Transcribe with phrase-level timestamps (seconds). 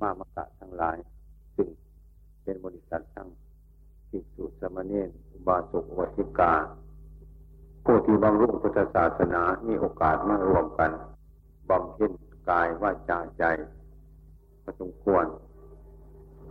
[0.00, 0.96] มามกะทั้งหลาย
[1.56, 1.68] ซึ่ง
[2.44, 3.28] เป็นบริษัททั้ง
[4.08, 6.52] ภิกษุสมณีนอุบาสกวัติกา
[7.84, 10.90] ผู้ที่บำรุงพุทธศาสนามีโอกาสมารวมกัน
[11.70, 12.12] บำเพ็ญ
[12.50, 13.44] กายว่าจาใจ
[14.64, 15.24] ประสมควร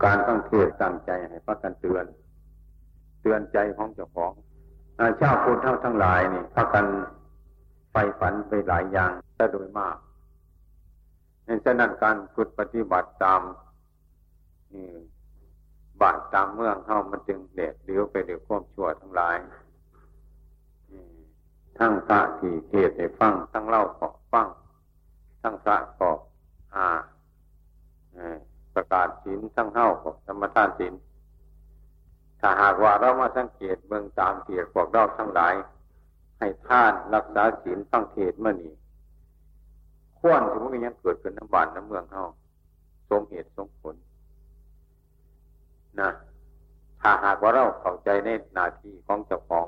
[0.04, 2.04] การตั้งเทศตั้งใจให้พักกันเตือน
[3.20, 4.32] เตือนใจของเจ้าของ
[5.20, 6.86] ชาวพุทธเท่าทั้งหลายนี่พักกัน
[7.92, 9.96] ไปฝันไปหลายอย่างแต่โดยมาก
[11.64, 13.40] ฉะนั้นการฝึกปฏิบัติตาม
[16.00, 19.36] บาทตามเมืองเข้ามันจึงเด็ดเลี้ยวไปเดี๋ยวความชั่วทั้งหลาย
[21.78, 24.46] ทั้งพระที่เทศให้ฟัง ทั้งเล่าขอฟัง
[25.42, 26.18] ทั้งพระขอบ
[26.74, 26.86] อา
[28.74, 30.94] ประกาศศีลทั้งเท่าขอบธรรมทานศีล
[32.40, 35.54] ถ้าหากว่าเรามาสังเกตเมืองตามเกียรพวกเราทั้งหลาย
[36.38, 38.72] ให้ท่านรักษาศีลฟังเทศเมื่อนี้
[40.26, 42.24] ควรที่มันยังเกิดขึ้นน้ำบานน้ำเมืองเขา
[43.10, 43.94] สมเหตุสมผล
[46.00, 46.10] นะ
[47.00, 49.66] ถ้าหากว่าเราเข้าใจในหน้าที่ของเจ้าของ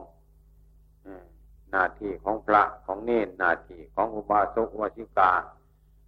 [1.71, 5.33] หน้าที่ของพระของเนนหน้าที่ของอุบาสกอุบาสิกา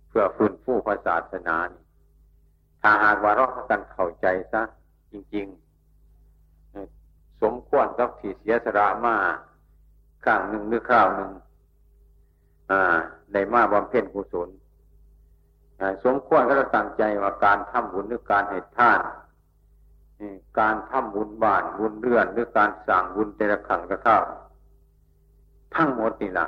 [0.09, 1.59] เพื่อฟื้นฟูพระศาสนา
[2.83, 4.63] ถ้าหากว่าเรากันเข้าใจซะ
[5.13, 5.47] จริง
[6.65, 9.17] ๆ สมควรกับที่เสียสละมา
[10.25, 11.31] ครั้งหนึ่งหรือคราวหนึ่ง
[13.33, 14.49] ในมาบำเพ็ญกุศล
[16.05, 19.01] สมควรก็จะตั้งใจว่าการทำบุญหรือการให้ท่าน
[20.61, 24.17] การทำบุญบ้านบุญเรือนหรือการสั่งบุญแต่ละขังกระท่า
[25.75, 26.47] ทั้งหมดนี่ละ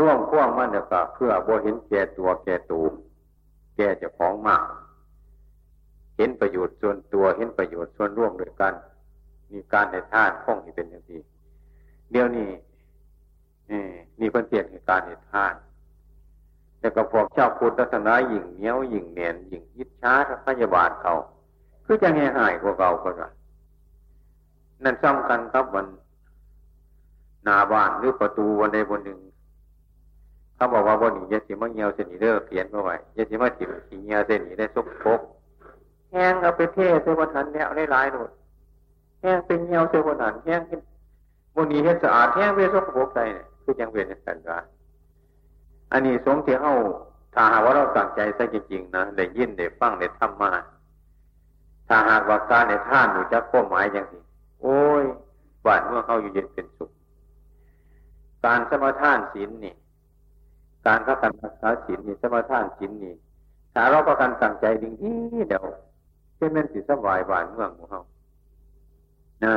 [0.00, 2.80] ร่วมพ่วงมันเดียก็เพื่อบ่เห็นแก่ตัวแก่ตู
[3.76, 4.62] แก่เจ้าของมาก
[6.16, 8.74] เห็นประโยชน์ส่วนตัวเห็นประโยชน์ส่วนร่วมด้วยกัน
[9.52, 11.20] มีการในท่านคงที่เป็นอย่างนี้
[12.10, 12.48] เดี๋ยวนี้
[13.70, 15.54] นี่เพิ่นเทียนเหตุการณ์เหตุท่าน
[16.78, 20.14] แต่ก็พวกเจ้าพุทธศาสนาหยิ่งเหนียวหยิ่งเนียนหยิ่งยิดช้า
[20.46, 21.14] พยาบาลเขา
[21.84, 23.30] คือจะแห่หายกว่าเก่าคนละ
[24.84, 25.86] นั่นซ้ำกันครับวัน
[27.46, 29.18] นาบ้านหรือประตูวันใดวันหนึ่ง
[30.56, 35.20] เขาบอกว่าวันนี้ยาสีมะเงียวเสนีเด้อเขียนมาไว้ยาสีมะถิ่มขีเงียวเสนีได้ซุกพก
[36.10, 38.30] แห้งเอาไปเทเสวันนั้นเนี่ยได้หลายหนุด
[39.20, 40.60] แห้งเป็นเงียวเสวันนั้นแห้ง
[41.56, 44.58] วันนี้เห็นสะอาดแห้งเวซุกพกใจเนี่ย คือยังเวียนกันว่า
[45.92, 46.74] อันนี้สงที่เข้า
[47.34, 50.52] ถ้าหากว่าเราตั้งใจซะจริงๆนะได้ยินได้ฟังได้ทำมา
[51.88, 54.22] ถ้าหากว่าการในท่านอยู่จะข้อหมายอย่างนี้
[54.62, 55.04] โอ้ย
[55.64, 56.90] บ้านเมื่อเข้าอยู่เย็นเป็นสุข
[58.44, 59.74] การสมาทานศีลนี่
[60.86, 63.14] การพักกันรักษาศีลนี่สมาทานศีลนี่
[63.74, 65.64] ถ้าเราประกันตั้งใจดิ่งที่เดี๋ยว
[66.36, 68.02] เช่นนั้นสิสบายบ้านเมืองของเขา
[69.44, 69.54] นะ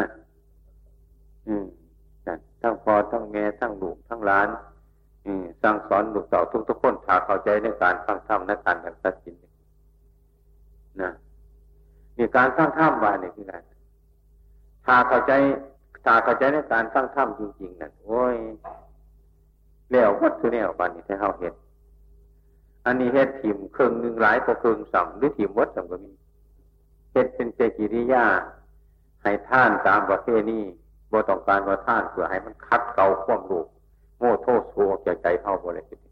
[1.47, 1.65] อืม
[2.67, 4.47] ทั้งพอทั้งแม่ทั้งลูกทั้งหลาน
[5.63, 9.35] สั่งสอนลูกเต่าทุกทุกคนถาเข้าใจในการฟังธรรมในการกันตัดสิน
[11.01, 11.11] นะ
[12.17, 13.61] มีการสร้างธรรมว่านี่คือการ
[14.85, 15.31] ถ้าเข้าใจ
[16.05, 18.35] ถ้าเข้าใจในการสร้างธรรมจริงๆนั่นโอ้ย
[19.91, 21.53] แล้ววัดคือแนวปานนี้ที่เขาเห็น
[22.85, 26.13] อันนี้เฮ็ดถิ่มเครื่องหนึ่งหลายกว่าเครื่องสัมหรือถิ่มวัดสัมก็มี
[27.11, 28.25] เฮ็ดเป็นเจกิริยา
[29.23, 30.59] ให้ท่านตามประเพณี
[31.11, 33.63] บ่ต้องการว่าท่านเพื่อให้มันคัดเก่าควมรู้
[34.19, 34.75] โม่โทษโซ
[35.05, 36.05] จากใจเข้าบริสุทธิ์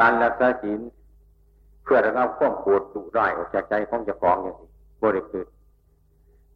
[0.00, 0.80] การรักษาศีล
[1.82, 4.70] เพื่อระงับความโกรธดุร้ายออกจากใจของเจ้าของอย่างนี้
[5.04, 5.52] บริสุทธิ์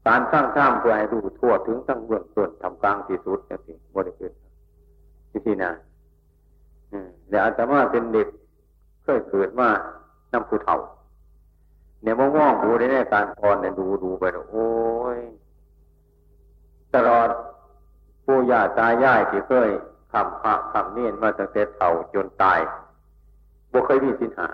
[0.07, 4.39] การสร้างข้ามเพื่อให้รู้ทั่วถึงทั้งเบื้องต้นทำกลางที่สุดอย่างนี้บริสุทธิ์
[5.31, 5.71] ที่ที่นะ
[7.29, 8.29] เดี๋ยวอาจจะว่าเป็นเด็ก
[9.03, 9.69] เคยเกิดมา
[10.33, 10.79] น้ำผู้เฒ่า
[12.03, 12.83] เนี่ยมองมองดูใน
[13.13, 14.69] การพรเนี่ยดูดูไปโอ้
[15.17, 15.19] ย
[16.95, 17.29] ตลอด
[18.27, 19.71] ปู่ย่าตายายที่เคย
[20.13, 22.61] คำพระคำเนียนมาตั้งแต่เท่าจนตาย
[23.73, 24.49] บ่เคยมีสินหา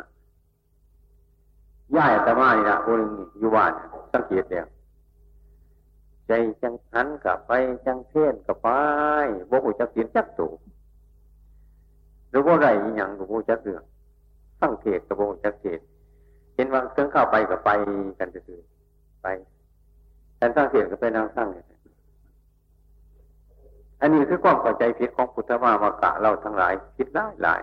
[1.97, 3.73] ย่ายแต่มานี่นะคนนึงอยู่บ้าน
[4.13, 4.67] สังเกตเดียว
[6.27, 7.53] ใจจังหันกับไป
[7.87, 8.69] จังเทียนกับไป
[9.51, 10.49] บ่หูจักเสียนจักตู
[12.31, 13.83] หรือว่าไรอย่างกับหูจักเรื่อง
[14.63, 15.81] สังเกตกับบ่หูจักเทศ
[16.55, 17.71] เห็นว่าเครื่องเข้าไปกับไป
[18.19, 18.61] กันจะคือ
[19.23, 19.27] ไป
[20.37, 21.80] แต่สังเกตกับไปนั่งสร้างเนี่ย
[24.01, 27.63] อันนี้คือความเข้าใจผิดของพุทธมามากะเราทั้งหลายผิดหลายหลาย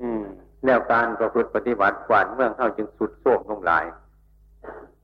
[0.00, 0.24] อืม
[0.64, 3.84] แล้วการประพฤติปฏิบัติกวานเมืองเข้าจึงสุดโทมลงหลาย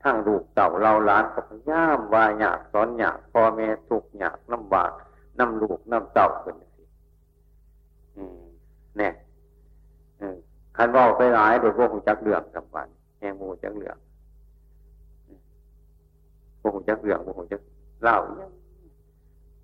[0.03, 4.91] ทั้งลูกเต่าเราล้านกับย่ามวายหยาบสอนหยาบพ่อแม่ทุกหยาบลำบาก
[5.39, 6.85] น้ำลูกน้ำเต่าเป็นสิ
[8.17, 8.39] อืม
[8.97, 9.13] เนี่ย
[10.77, 13.97] คันว่าไปหลายโดยพวกหูจักเรื่องสำคัญแหงมูจักเรื่อง
[16.61, 17.61] พวกหูจักเรื่องพวกหูจัก
[18.03, 18.53] เล่าอย่าง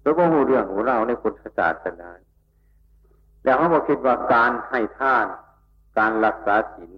[0.04, 2.08] หรือว่าหูเรื่องหูเราในพุทธศาสนา
[3.44, 5.26] แล้วเขาบอกคิดว่าการให้ท่าน
[5.98, 6.92] การรักษาศีล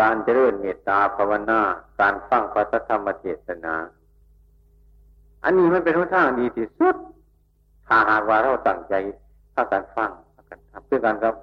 [0.00, 1.60] การเจริญเมตตาภาวนา
[2.00, 3.74] การฟังพระธรรมเทศนา
[5.44, 6.96] อันนี้มันเป็นทางดีที่สุด
[7.86, 8.94] ถ้าหากว่าเราตั้งใจ
[9.54, 11.34] ถ้าการฟังถ้าการทำเพื่อการครับ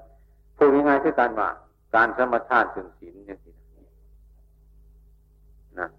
[0.58, 1.50] พูดง่ายๆคือการว่า
[1.96, 3.56] การสมทานถึงศีลอย่างนี้
[5.80, 5.90] นะ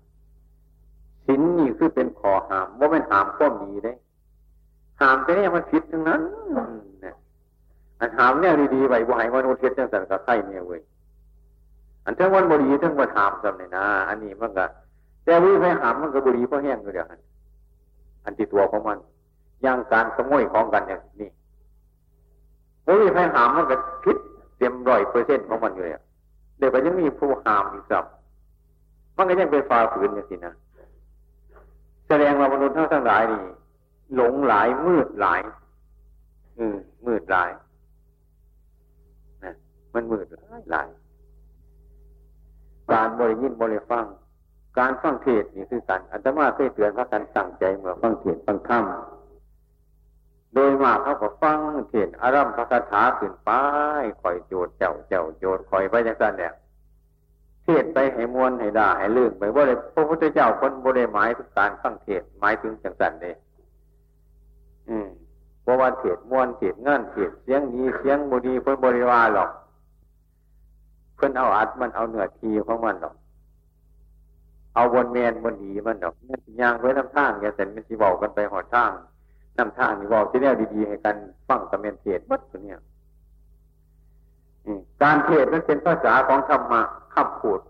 [1.24, 3.92] ศีลนี่คือเป็นขอหามว่าเป็นหามข้อมีได้
[5.00, 6.20] หามแต่เนี่ยมันผิดทั้งนั้น
[7.02, 7.14] เนี่ย
[8.00, 10.81] อันหามเนี่ยดีๆไว้บ่ให้มนุษย์เทศจังสันกับไข่เนี่ยเว้ย
[12.05, 14.67] อันทั้งวันบรีทั้งวันหามจำเลยนะอันนี้มันก็
[15.25, 17.20] แต่วิไปหามมันก็บรีเพราะแห้งอยู่เดียวกัน
[18.25, 18.99] อันที่ตัวของมัน
[19.64, 21.29] ย่างการขโมยของกันอย่างนี้
[23.00, 24.17] วิไปหามมันก็พิษ
[24.58, 25.94] เต็มร้อยเปอร์เซ็นต์ของมันอยู่เลย
[26.58, 28.05] เดี๋ยวก็ยังมีผู้หามอีกสับ
[29.17, 30.55] มันก็ยังเป็นฟ้าฝืนอย่างนี้นะ
[32.08, 33.41] แสดงว่ามนุษย์ทั้งทั้งหลายนี่
[34.14, 35.40] หลงหลายมืดหลาย
[36.58, 36.76] อืม
[37.06, 37.50] มืดหลาย
[39.44, 39.54] นะ
[39.94, 40.88] มันมืดหลายหลาย
[42.92, 44.06] การบริยินบริฟัง
[44.78, 48.84] การฟังเทศนี่คือการอัตมาเคยเตือนพระกันตั้งใจเมื่อฟังเทศฟังธรรม
[50.54, 51.58] โดยมากเขาก็ฟัง
[51.90, 53.50] เทศอารัมพระคาถาขึ้นไป
[54.20, 56.54] คอยโจดเจ้าเจ้าโจดคอยไปอย่างนั้นเนี่ย
[57.64, 63.34] เทศไปให้มวนให้ด่าให้ลื่นไปว่าเลยพระพุทธเจ้าคนบริหมายถึงการฟังเทศหมายถึงจังสันเลย
[64.90, 65.08] อืม
[65.62, 69.50] เพราะว่าเทศมวนเทศงานเทศเสียงดีเสียงบุดีเพื่อนบริวารหรอก
[71.16, 73.14] เพิ่อนเอาอัดมันเอาเนื้อทีของมันดอก
[74.75, 78.90] เอาบนเมนบนดีมันดอกนี่ยางไว้น้ำทางอย่าเสร็จมันสิบอกกันไปหอดทาง
[79.58, 81.16] น้ำทางนี่บอกที่นี่ดีๆให้กัน
[81.48, 82.78] ฟังตะเมนเทศวัดตัวเนี้ย
[85.02, 86.81] การเทศนั้นเป็นภาษาของธรรมะ
[87.14, 87.60] คำพูด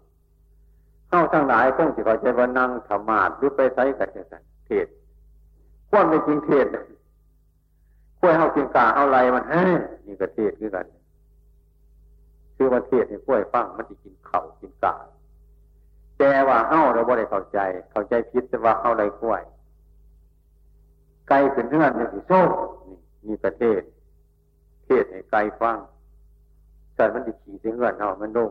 [1.08, 4.86] เข้าทั้งหลายคงสิเขาใจว่านั่งธรรมาหรือไปใช้กันเเทศ
[5.90, 6.66] ควรไม่จริงเทศ
[8.20, 9.64] ควรเอาจริงกาเอาไรมันเฮ้
[10.06, 10.86] นี่ก็เทศคือกัน
[12.56, 14.96] คือว่าเทศให้กล้วยฟังมันจะกินเข่ากินกา
[16.18, 17.58] แต่ว่าเฮ้าเราบ่ได้เข้าใจ
[17.90, 19.42] เข้าใจผิดแต่ว่าเฮ้าไรกล้วย
[21.28, 22.40] ไก่ขึ้นเนื่อนเนี่ยสิโซ่
[22.86, 22.96] นี่
[23.26, 23.80] มีประเทศ
[24.84, 25.78] เทศให้ไก่ฟัง
[26.96, 28.50] แต่มันจะขี่เงื่อนเฮามันโด่ง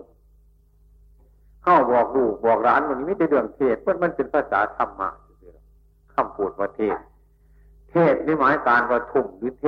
[1.63, 5.09] เฮ้าบอกลูกบอกร้านวันนี้ไม่ได้เรื่องเทศเพราะมันเป็นภาษาธรรมะ
[6.13, 6.97] คำพูดว่าเทศ
[7.91, 9.65] เทศนี่หมายการว่าทุ่มหรือเท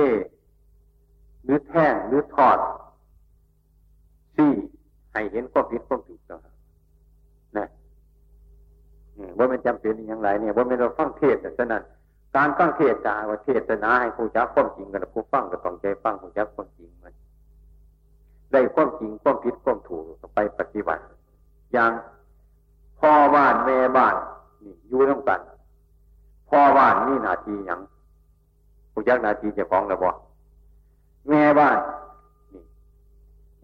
[1.44, 2.58] หรือแท่งหรือทอด
[4.36, 4.52] ซี่
[5.12, 6.40] ให้เห็นความผิดความถูกต้อง
[7.58, 7.68] นะ
[9.36, 11.82] ว่ามันจำเป็นอย่างไรเนี่ยว่ามันเราฟังเทศแต่ฉะนั้น
[12.36, 17.14] การฟังเทศจาว่าเทศนาให้ผู้จักความจริงกันผู้ฟังก็ต้องใจฟังผู้จักความจริงมัน
[18.52, 20.04] ได้ความจริงความผิดความถูก
[20.34, 21.02] ไปปฏิบัติ
[21.72, 21.92] อย่าง
[23.00, 24.16] พ่อบ้านแม่บ้าน
[24.64, 25.40] นี่อยู่ร่วมกัน
[26.50, 27.80] พ่อบ้านนี่นาทีอย่าง
[28.92, 30.10] ผู้จักนาทีจะฟ้องระบอ
[31.28, 31.78] แม่บ้าน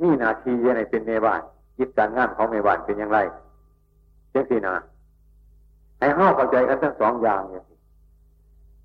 [0.03, 1.41] มีนาทียังไงเป็นเมบ้าน
[1.77, 3.19] คิดการงานของเมบ้านเป็นอย่างไร
[4.31, 4.75] เจ้าสีนา
[5.99, 7.65] ให้ห้าเข้าใจกันทั้งสองอย่างเนี่ย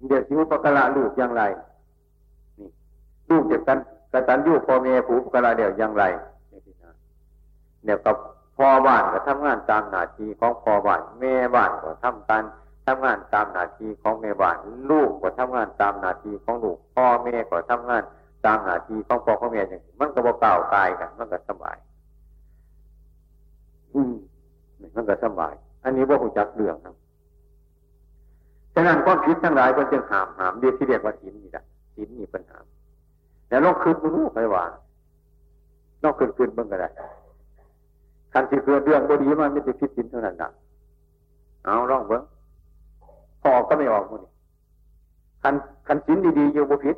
[0.08, 1.44] เดี๋ยวสิวปกละลูกอย่างไร
[2.60, 2.70] นี่
[3.30, 3.78] ลูกจะกัน
[4.12, 6.04] กระตันยูพ่อเมผูปกละเดี๋ยวอย่างไร
[6.80, 6.92] เนา
[7.84, 8.16] เดี๋ยวกับ
[8.58, 12.44] พ่อบ้านก็ทำงานตามหน้าที่ของพ่อบ้านแม่บ้านก็ทำการ
[12.88, 14.58] ทำงานตามหน้าที่ของแม่บ้าน
[14.92, 18.04] ลูกก็ทำงานตามหน้าที่ของลูกพ่อแม่ก็ทำงาน
[18.46, 21.78] ตามหน้าที่ของพ่อของแม่อย่างมันก็บ่เก่ากายกัน มันก็สบาย
[23.94, 24.14] อืม
[24.96, 25.54] มันก็สบาย
[25.84, 26.96] อันนี้ว่าหูจักเรื่องครับ
[28.74, 31.64] ฉะนั้นความคิดทั้งหลายคนจึงหามหามเรียกที่เรียกว่าสินนี่แหละ
[31.96, 32.58] สินนี่ปัญหา
[33.48, 34.64] แต่ลองคืนมันรู้ไปว่า
[36.04, 36.90] ลองคืนคืนเบิ่งก็ได้
[38.34, 40.52] คันที่เกิดเรื่องบดีมันไม่ได้คิดสินเท่านั้นนะ
[41.66, 42.22] เอาลองเบิ่ง
[43.44, 44.24] พอก็ไม่ออกมัน
[45.44, 45.56] คัน
[45.88, 46.98] คันสินดีๆอยู่บุพิษ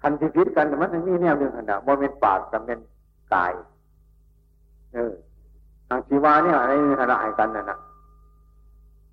[0.00, 2.80] คันที่พิษกันมันมีแนวหนึ่งขนาดโมเมนต์ปากกับเป็น
[3.34, 3.52] กาย
[4.94, 5.12] เออ
[5.88, 7.78] ทางชีวาเนี่ยอะไรขนาดกันนะนะ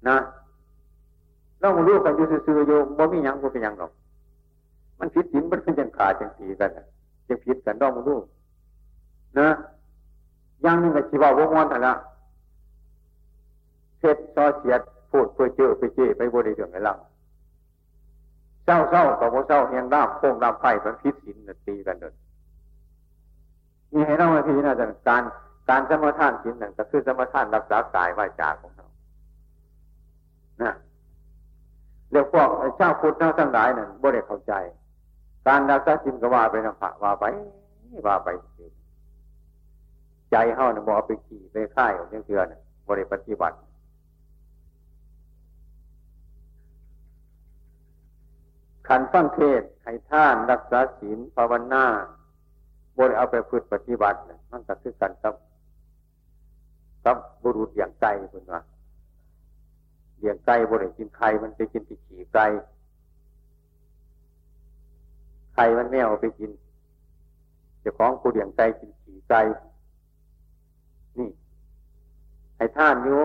[0.08, 0.17] นะ
[1.60, 3.91] เรารู้กันอยู่ซื่อๆโยมบ่มียังบ่เป็นยังหรอก
[5.00, 6.69] มันพิษสินมันเป็นจังขาจังสีกัน
[7.27, 8.15] จังพิษกันต้องมาดู
[9.39, 9.48] นะ
[10.65, 11.93] ยังนึงกับชีวาวงวนนะ
[14.00, 16.96] เทศซอเสียดพูดเพื่อเจอไปเจไปบริเรื่องไงล่ะ
[18.65, 22.13] เศร้าเศร้ากับว่าเศร้าเฮียงราบโค้งราบไผ่มันพิษสินตีกันเดิน
[23.94, 24.74] มีให้เรามาทีนะ
[25.08, 25.24] การ
[25.70, 28.88] การสมทานสินนั่นก็คือสมทานรักษากายไหวจาของเรา
[30.62, 30.74] นะ
[32.12, 34.53] เรียกพวกเจ้าพุทธทั้งหลายนั่นบ่ได้เข้าใจ
[35.48, 37.25] การรักษาสินก็ว่าไปนะพระว่าไป
[38.08, 38.29] ว่าไป
[40.32, 43.56] ใจเฮาเนี่ยบ่เอาไปขี่ไปค่ายของเชื่อเนี่ยบ่ได้ปฏิบัติ
[48.91, 51.86] ขันฟังเทศให้ท่านรักษาศีลภาวนา
[52.98, 54.19] บนเอาไปฝึกปฏิบัติ
[54.51, 55.36] มันก็คือกันกับ
[57.05, 58.62] กับบุรุษอย่างไก่คุณว่า
[60.17, 62.46] เลี้ยงไก่บริกินไข่มันไปกินที่ขี่ไก่
[65.53, 66.51] ไข่มันไม่เอาไปกิน
[67.81, 69.41] เจ้าของกูเลี้ยงไก่กินขี่ไก่
[71.17, 71.29] นี่
[72.58, 73.19] ให้ท่านอยู่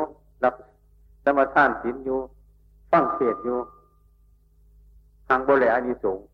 [0.45, 0.55] รับ
[1.25, 2.19] สมาท่านศีลอยู่
[2.91, 3.59] ฟังเทศอยู่
[5.29, 6.27] ทางบริอานิสงส์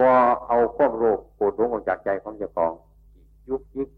[0.00, 0.10] บ่
[0.46, 2.72] เอาควบโรคปวดหลงออกจากใจของเจ้าของ
[3.48, 3.88] ยุกยิก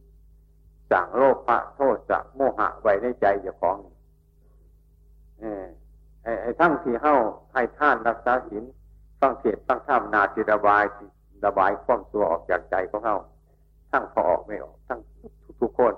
[0.91, 3.77] สั่งโลภะโทษจะโมหะไว้ในใจเจ้าของ
[5.41, 5.65] เออ
[6.43, 7.17] ไอ้ทั้งที่เฮ้า
[7.53, 8.65] ให้ท่านรักษาศีล
[9.21, 10.85] ฟังเทศฟังธรรมนาจิระบาย
[11.45, 13.17] ระบายความตัวออกจากใจของเฮ้า
[13.91, 15.01] ทั้งพอออกไม่ออก ทั้ง
[15.61, 15.95] ทุกๆคน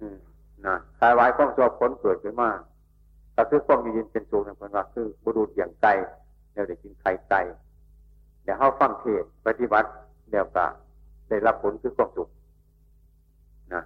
[0.00, 0.18] อืม
[0.66, 2.58] นะคลายวายความตัวผลเกิดขึ้นมาก
[3.50, 5.92] คือความยืนเป็นสูงนะคนว่าคือบุรุษอย่างไก่
[6.52, 7.40] เดี๋ยวได้กินไข่ไก่
[8.42, 9.88] เดี๋ยวเขาฟังเทศปฏิบัติ
[10.30, 10.66] เดี๋ยวก็
[11.28, 12.28] ได้รับผลคือความสุข
[13.74, 13.82] นะ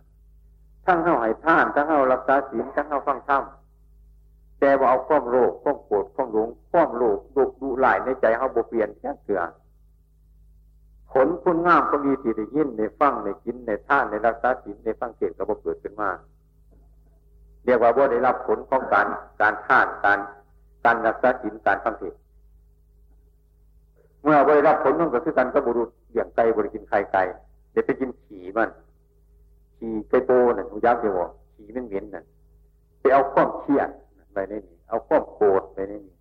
[0.87, 3.43] ทั้งเข้าให้ท่านทั้งเข้ารักษาศีลทั้งเข้าฟังธรรม
[4.61, 9.41] แต่ว่าเอาความโลภความโกรธความหลงความโลภดุดุหลายในใจเขาบวเปลี่ยนแค่เถื่อ
[11.13, 16.11] ผลคุณงามก็มีที่ได้ยินในฟังในกินในท่านในรักษาศีลในฟังเทศก็บ่เกิดขึ้นมา
[17.65, 19.07] เรียกว่าว่าได้รับผลของการ
[19.41, 20.19] การท่านการ
[20.85, 22.15] การรักษาศีลการฟังเทศ
[24.23, 27.23] เมื่อได้รับผลนั่นก็คือการกบุรุษอย่างไก่บริกินไข่ไก่
[27.73, 28.71] เดี๋ยวไปกินขี่มัน
[29.77, 31.15] ขี่ไก่โตน่ะทุยักษ์เดียว
[31.55, 32.25] ขี่มันเหม็นน่ะ
[33.01, 33.89] ไปเอาข้อมเชียด
[34.33, 36.17] ไปในนี้เอาข้อมโกรธไปในนี้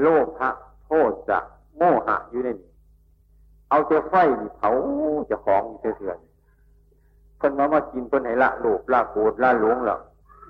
[0.00, 0.06] โล
[0.38, 0.50] ภะ
[0.84, 1.38] โทษจะ
[1.76, 2.70] โมหะอยู่ในนี้
[3.70, 4.70] เอาเจ้าไฟนี่เผา
[5.30, 6.18] จะของเถื่อน
[7.40, 9.96] คนมามากินคนไหนละโลภละโกรธละหลงละ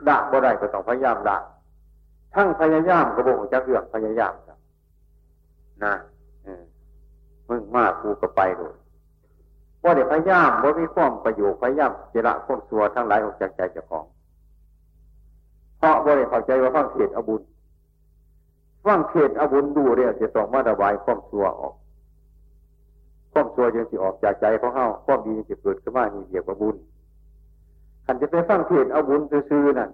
[0.08, 1.36] ละบ่ได้ก็ต้องพยายามละ
[2.34, 4.34] ทั้งพยายามก็บอกจะเรื่องพยายาม
[5.84, 5.94] นะ
[7.48, 8.74] มึงมากกูก็ไปเลย
[9.82, 14.04] ว่าเดี๋ยวพยายามว่ามีความประโยชน์พยายามเจระควบสัวทั้งหลายออกจากใจเจ้าของ
[15.78, 17.42] เพราะว่าเดี๋ยวเข้าใจว่าฟังเทศอบุญ
[18.86, 21.74] ฟังเทศอบุญดูเรี่ยจะต้องมาระบายความสัวออก
[23.32, 26.76] ความสัวยังสิออกจากใจของเขาความดีจะเกิดขึ้นมานี่เดียวกับบุญ
[28.04, 29.90] ขันจะไปฟังเทศเอาบุญซื้อนั่น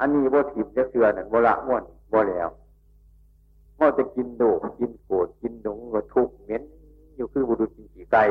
[0.00, 2.48] อันนี้บ่ถิบจะเสือนั่นบ่ละม้วนบ่แล้ว
[3.78, 6.62] มื่อจะกินโดกกินโกรธกินหนงก็ทุกเหม็น
[7.16, 8.22] อยู่คือบุรุษกินขี่ไก่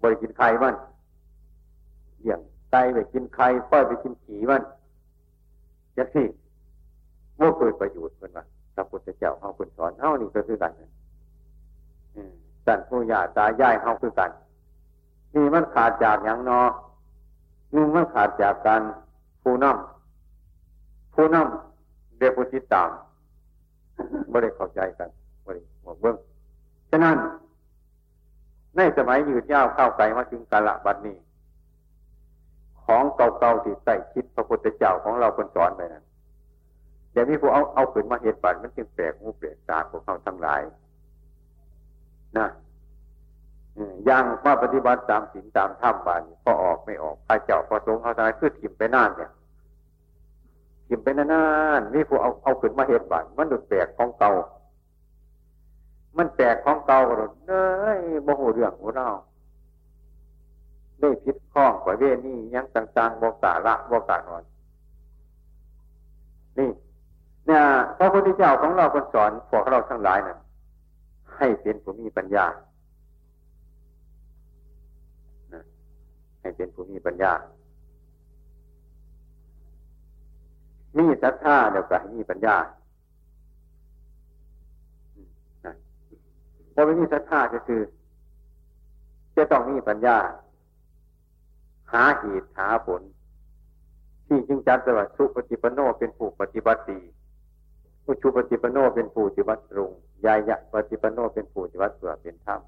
[0.00, 0.74] บริกินไข่มัน
[2.20, 2.40] เลี้ยง
[2.70, 4.62] ไก่ไปกินไข่ป้อยไปกินขี่มัน
[5.96, 6.24] จะสิ
[7.40, 10.72] ว่าเกิดประโยชน์เพื่อนว่าพระพุทธเจ้าเขาคุณสอนเท่านี้ก็คือกัน
[12.66, 14.30] สันผู้ยาตายายเขาคือกัน
[15.34, 16.60] นี่มันขาดจากอย่างนอ
[17.76, 18.82] หนึ่งมันขาดจากการ
[19.42, 22.88] ผู้นำผู้นำเรียกผู้ติดตาม
[24.30, 25.08] ไม่ได้เข้าใจกัน
[25.42, 26.16] ไม่ได้หมดเบื้อง
[26.90, 27.16] ฉะนั้น
[28.76, 31.16] ในสมัยยืดยาวเข้าไกลมาถึงกาละบัดนี้
[32.84, 36.04] ของเก่าๆที่ใส่คิดพระพุทธเจ้าของเราคนสอนไปนั้น
[37.12, 40.60] เดี๋ยวนี้พวกเอาเอาขืนมาเหตุปัดมันจึงแปลกหูแปลกตาพวกเขาทั้งหลาย
[42.38, 42.46] นะ
[44.08, 49.30] ยังว่าปฏิบัติตามศีลตามธรรมบานพอออกไม่ออกพระเจ้าพอสงฆ์เขาทายคือถิ่มไปนานเนี่ย
[50.88, 51.44] ถิ่มไปนา
[51.78, 54.30] นนี่ผู้เอาเอาขึ้นมาเหตุบานมันดุดแปลกของเก่า
[56.16, 57.64] มันแปลกของเก่าหรอเน้
[57.98, 59.08] ยโมโหเรื่องของเรา
[61.00, 64.42] ได้พิษข้องกว่าเวนี่ยังต่างๆบอกตาละบอกตานอน
[66.58, 66.70] นี่
[67.46, 67.62] เนี่ย
[67.98, 70.38] พระพุทธเจ้าของเราคนสอนพวกเราทั้งหลายนั้น
[71.36, 72.46] ให้เป็นผู้มีปัญญา
[76.46, 77.32] ให้เป็นผู้มีปัญญา
[80.96, 82.56] มีศรัทธาเดี๋ยวก็ให้มีปัญญา
[86.74, 87.80] พอไม่มีศรัทธาก็คือ
[89.36, 90.16] จะต้องมีปัญญา
[91.92, 93.02] หาเหตุหาผล
[94.26, 97.00] ที่จึงจัดว่าสุปฏิปโนเป็นผู้ปฏิบัติดี
[98.04, 99.90] ผู้ชุปฏิปโนเป็นผู้ปฏิบัติรง
[100.24, 102.60] ยายะปฏิปโนเป็นผู้ปฏิบัติเสื่อเป็นธรรม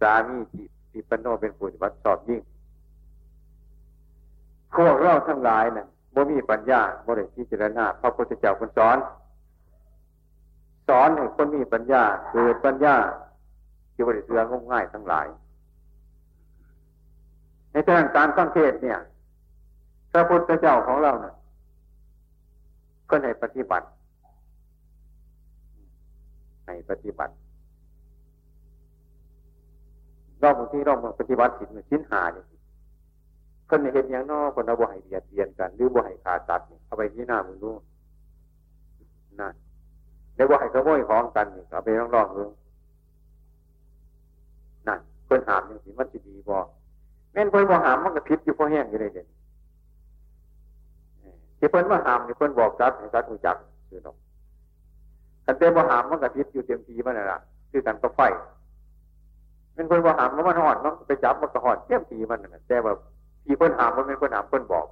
[0.00, 2.40] สามีจิปฏิปโนเป็นผู้ปฏิบัติสอบยิ่ง
[4.76, 8.96] พวกเราทั้งหลายนะ่ะบ่มีปัญญาบ่ได้พิจารณาพระพุทธเจ้าคนสอน
[10.88, 12.02] สอนให้คนมีปัญญา
[12.32, 12.94] เกิดปัญญา
[13.94, 15.26] ที่บริสุทธิ์งง่ายทั้งหลาย
[17.72, 18.98] ในทางการสังเกตเนี่ย
[20.12, 21.34] พระพุทธเจ้าของเราเนะ่ย
[23.10, 23.86] ก็ในปฏิบัติ
[26.66, 27.34] ในปฏิบัติ
[30.42, 32.44] รอบบางที่รอบปฏิบัติสินสินหาเนี่ย
[33.68, 37.70] คนเห็นอย่างนอกคนเอาบ่ให้เบียดเบียนกัน หรือบ่ให้ขาดตัดนี่เอาไปที่หน้ามึงดู
[39.40, 39.54] นั่น
[40.34, 42.48] แล้วบ่ให้ขโมยของกันนี่เอาไปร้องร้องมึง
[44.88, 46.56] นั่นเพื่นหามอย่างสิมันจะดีบ่
[47.32, 49.26] แม่นเพิ่นบ่หามมันก็ผิดอยู่พอแห้งอยู่เลยเด่น
[51.58, 53.56] ที่เพิ่นว่าหามนี่เพิ่นบอกจัดให้จัดรู้จัก
[53.88, 54.16] คือดอก
[55.46, 57.38] กันเต็มบ่หามมันก็ผิดอยู่เต็มทีมันน่ะล่ะ
[57.70, 58.20] คือกันก็ไฟ
[59.74, 62.92] แม่นเพิ่นบ่หามมันหอนมันไปจับมันก็หอนเต็มทีมันน่ะแต่ว่า
[63.44, 64.86] ที่เพิ่นหามมันเป็นเพิ่นหามเพิ่นบอก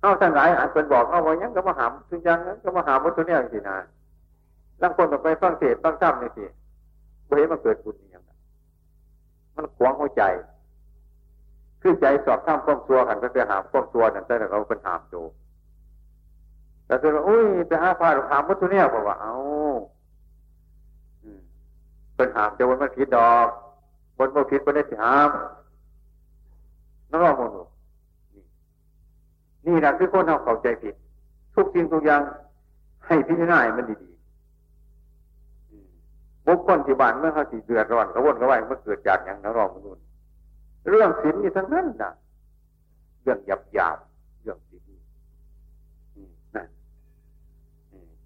[0.00, 3.76] เอาทั้งหลายอันเป็นบอกเอาไว้ยังก็มาหามถึงยังนั้นก็มาหามวัตถุเนี่ยสินะ
[4.82, 6.44] ลังคนต่อไปฟังเทศฟังธรรมนี่สิ
[7.28, 8.22] บ่เห็นมาเกิดบุญนี่ยัง
[9.56, 10.22] มันขวางหัวใจ
[11.82, 15.14] คือใจสอบข้ามความซัวกันก็ไปหามความซัวนั่นแต่เราเป็นหามโจ
[16.86, 19.34] แต่คือว่าอุ้ยไปหาพาหามวัตถุเนี่ยบอกว่าเอา
[22.16, 23.46] เป็นหามจะวันมันผิดดอก
[24.16, 25.28] คนบ่ผิดคนได้สิหาม
[27.12, 27.62] นั่นรอมนุ
[29.66, 30.94] นี่แหละคือคนเราเข้าใจผิด
[31.54, 32.20] ทุกสิ่งทุกอย่าง
[33.06, 34.12] ให้พิจารณามันดีๆ
[36.46, 40.04] บุคคลที่บ้านเมื่อเขาสีเดือดร้อนกระวนกระวายเมื่อเกิดจากอย่างนักร้องมนุษย์
[40.88, 42.10] เรื่องศีลนี่ทั้งนั้นนะ
[43.22, 43.98] เรื่องหยาบหยาบ
[44.42, 44.82] เรื่องศีล
[46.56, 46.64] นะ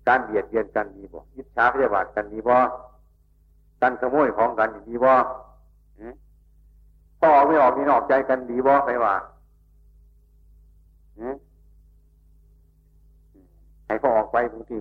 [0.09, 2.55] การเบียดเบียนกันมีบ่ยิจฉาพยาบาทกันมีบ่
[3.83, 5.12] การขโมยของกันมีบ่
[7.21, 9.15] พ่อไม่ออกมีนอกใจกันดีบ่ไปว่า
[13.87, 14.79] ให้เขาออกไปบางที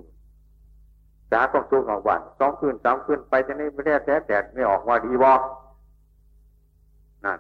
[1.32, 5.34] สาต้องสู้ออกวันสองคืนสามคืนไปจะไม่ไม่ได้แท้แต่ไม่ออกว่าดีบอ
[7.26, 7.40] นั่น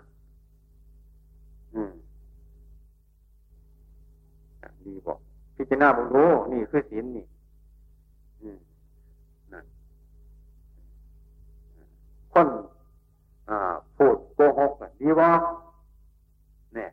[4.85, 5.17] ดีบอก
[5.55, 7.25] พิจารณาบุญรู้นี่คือศีลนี่
[9.53, 9.65] นั่น
[12.33, 12.47] คน
[13.97, 15.29] พูดโกหก ดีบอ
[16.73, 16.89] เนี่ย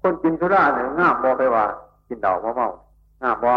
[0.00, 1.64] คนกินสุราเนี่ยง่ามบอไปว่า
[2.08, 2.68] กินเดาเมาเมา
[3.22, 3.54] ง่ามบอ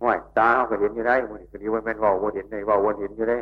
[0.00, 3.38] ห่วยตาเขาก็เห็นอยู่ได้มันก็ดีว่าแม่นว่าวนเห็นในว่าวนเห็นอยู่ได้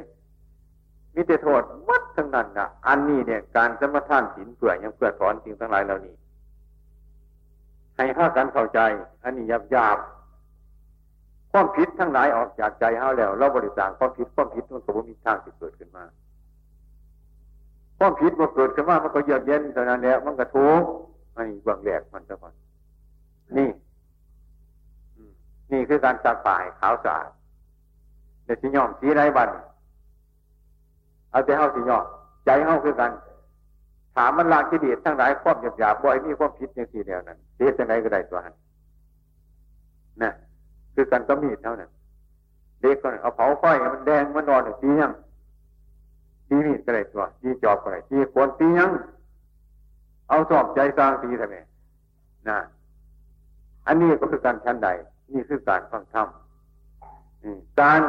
[1.14, 6.14] มีแต่โทษมัดทั้งนั้นนะอันนี้เนี่ย การสมทานศีลเพื่อยังเพื่อสอนสิ่งทั้งหลายเหล่านี้
[7.96, 8.80] ให้ข้ากันเข้าใจ
[9.24, 9.98] อันนี้ยับยาบ
[11.52, 16.04] ความผิดทั้งหลายออกจากใจเฮาแล้ว เราบริจาคความผิดความผิดมันก็บ่มีทางที่เกิดขึ้นมา
[17.98, 20.88] ความผิดมันเกิดขึ้นมามันก็เยือกเย็นเท่านั้นแหละมันก็ทุกข์
[21.34, 22.52] อันนี้เบื้องแรกมันจะก่อน
[23.56, 23.68] นี่
[25.72, 27.30] นี่คือการสักป่ายขาวสะอาด
[28.44, 29.50] เดี๋ยวสิยอมสีไรบัน
[31.30, 32.04] เอาแต่เฮาสิยอม
[32.44, 33.12] ใจเฮาคือกัน
[34.16, 38.56] ถามมันลางที่ดีทั้งหลายความหยาบหยาบบ่อยมีความผิดอย่างที่เดียวนั้นเสียจังไรก็ได้ตัวนั้น
[40.22, 40.32] นะ
[40.94, 41.90] คือกันก็มีเท่านั้น
[42.80, 45.12] เด็กก็เอาเผาไฟมันแดงมันนอนตียัง
[46.48, 48.90] ตีมีดก็ได้ตัวตีจอบก็ได้ตีขวนตียัง
[50.28, 51.56] เอาสอบใจสร้างตีทำไม
[52.48, 52.58] นะ
[53.86, 54.88] อันนี้ก็คือการชั้นใด
[55.32, 56.28] นี่คือการฟังธรรม
[57.80, 58.02] การ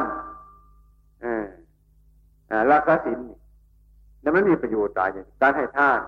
[2.70, 3.18] รักษาศีล
[4.22, 5.98] นั่นไม่มีประโยชน์ตายอย่างการให้ท่าน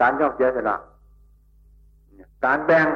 [0.00, 0.76] การยอมเสียสละ
[2.44, 2.86] การแบ่ง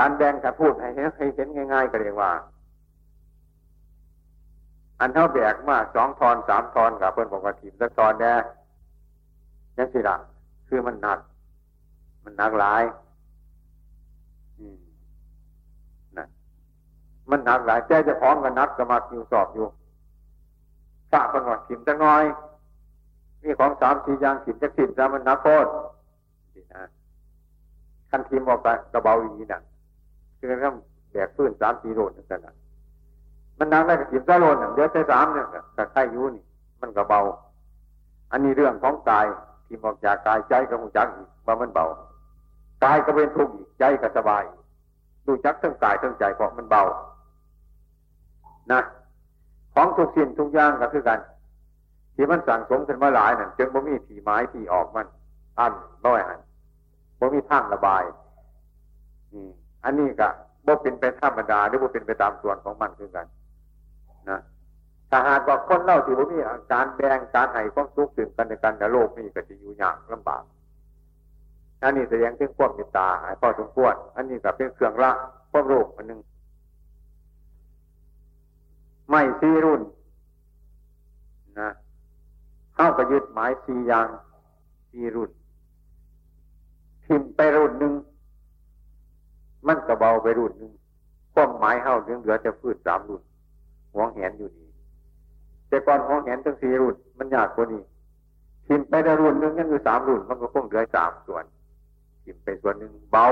[0.00, 0.88] การแบ่งการพูดให้
[1.36, 2.32] เห็นง่าย ๆ ก็เรียกว่า
[5.00, 8.34] อันเท่าแบกมาสองทอนสามทอนกับเพื่อนบอกว่าทีมสักทอนแน่
[9.76, 10.16] ยังสิละ
[10.68, 11.18] คือมันหนัก
[12.24, 12.82] มันหนักหลาย
[16.18, 16.26] นะ
[17.30, 19.66] มันหนักหลายแจ้จะพร้อมกันนักก็มาคิวสอบอยู่
[21.12, 22.24] ฝากกันว่าทีมจะน้อย
[23.42, 25.68] มีของสามสี่อย่างทีมจะทีมจะมันนักโคตร
[26.74, 26.84] นะ
[28.10, 29.62] ขั้นทีมออกไปกระเบาอย่างนี้นะ
[30.40, 30.76] คือต้อง
[31.12, 32.54] แบกพื้นสามสี่โลนั่นแหละ
[33.58, 36.44] มันนักได้กับสิบซาโลนเดี๋ยวใช้สามเนี่ยกับไข่ยูนี่
[36.80, 37.20] มันก็เบา
[38.32, 39.26] อันนี้เรื่องของกาย
[39.66, 41.86] ที่ออกจากกายใจก็คงจักอีกว่ามันเบา
[42.84, 44.42] กายก็เป็นทุกข์อีกใจก็สบาย
[45.26, 46.82] ดูจักทั้งกายทั้งใจเพราะมันเบา
[48.72, 48.80] นะ
[49.74, 51.18] ของทุกสิ่งทุกอย่างก็คือกัน
[52.14, 55.06] ที่มันสั่งสมขึ้นมาหลายนั่นจึงบ่มีผีไม้ที่ออกมัน
[55.58, 55.72] อัน
[56.04, 56.40] บ่อยหัน
[57.18, 58.02] บ่มีทางระบาย
[59.34, 59.46] นี่
[59.84, 60.28] อันนี้ก็
[60.66, 63.26] บ่เป็นไปธรรมดาหรือบ่เป็นไปตามส่วนของมันคือกัน
[64.30, 64.40] นะ
[65.10, 66.38] ถ้าหากว่าคนเล่าที่ว่ามี
[66.72, 70.42] การแบ่งการให้ความสุขถึงกันในกันในโลกนี้ก็จะอยู่ยากลำบาก
[71.82, 75.10] อันนี้แสดงถึงความเมตตาให้พอสมควรอันนี้ก็เป็นเครื่องละ
[75.50, 76.20] ความโลกอันหนึ่ง
[79.10, 79.82] ไม่ซีรุ่น
[81.60, 81.70] นะ
[82.74, 84.08] เข้ากับยึดหมายสี่อย่าง
[84.90, 85.30] สี่รุ่น
[87.04, 87.92] พิมพ์ไปรุ่นหนึ่ง
[89.66, 90.72] มันก็เบาไปรุ่นหนึ่ง
[91.34, 93.22] ความหมายเข้าเหลือจะพืชสามรุ่น
[93.94, 94.66] ห่วงแหนอยู่ดี
[95.68, 97.82] แต่ก่อนห่วงแหนทั้งสี่รุ่น มันยากกว่านี้
[98.66, 101.44] ทิมไปได้รุ่นหนึ่งยังอยู่สามรุ่น มันก็คงเหลือสามส่วน
[102.24, 103.26] ทิมไปส่วนหนึ่งเบา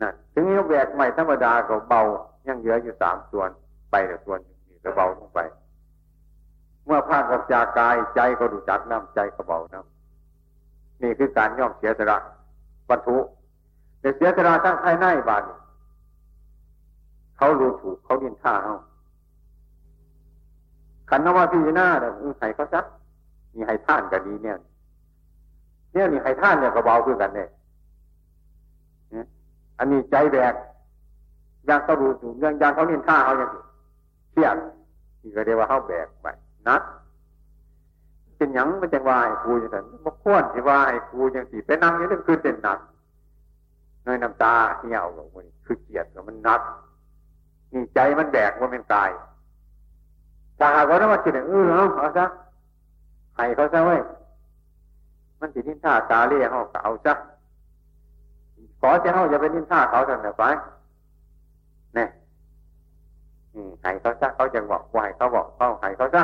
[0.00, 2.00] นั่นถึงนี้แหวกใหม่ธรรมดาก็เบา
[2.48, 3.50] ยังเหลืออยู่สามส่วน
[3.90, 5.40] ไปแต่ส่วนนี้ก็เบาลงไป
[6.86, 12.18] เมื่อพาดออกจากกายใจก็ดูจักน้ำใจก็เบาน้ำนี่คือการย่อมเสียสละ
[12.90, 13.16] วัตถุ
[14.02, 15.42] แต่เสียสละทั้งภายในบาน
[17.36, 18.76] เขารู้ถูกเขาดินท่าเขา
[21.10, 22.84] ขันนว่าพี่หน้าเนี่ยมีใครเขาซัก
[23.54, 24.56] มีให้ท่านก็ดีเนี่ย
[25.92, 27.48] เนี่ยนี่ให้ท่านเนี่ยก็เบาคือกันเนี่ย
[29.78, 30.54] อันนี้ใจแบก
[31.68, 33.62] ยางเขาดูถูกยางยางเขาดินท่าเขาอย่างนี้
[34.32, 34.56] เทียบ
[35.22, 36.26] นี่ก็เรียกว่าเขาแบกไป
[36.68, 36.82] นัก
[38.36, 42.78] เป็นหยังมันจะวายกูอย่างนั้นมันควรที่ว่าให้กูอย่างสีไปนั่งอย่างนี้คือเด่นหนัก
[44.04, 46.60] ในน้ำตาเหี่ยวกับมันคือเกียดกับมันนัก
[47.72, 49.10] นี่ใจมันแบกว่ามันกาย
[50.62, 52.26] ตาเขาต้องมาคิดเออเอาเอาซะ
[53.36, 54.00] ให้เขาซะเว้ย
[55.40, 57.14] มันสินินท่าตาเลี้ยเขาเอาซะ
[58.80, 60.44] ขอจะเขาอย่าไปนินท่าเขาสั่นไป
[61.94, 62.08] เนี่ย
[63.82, 66.22] ให้เขาซะเขาจะบอกว่าให้เขาบอกเขาให้เขาซะ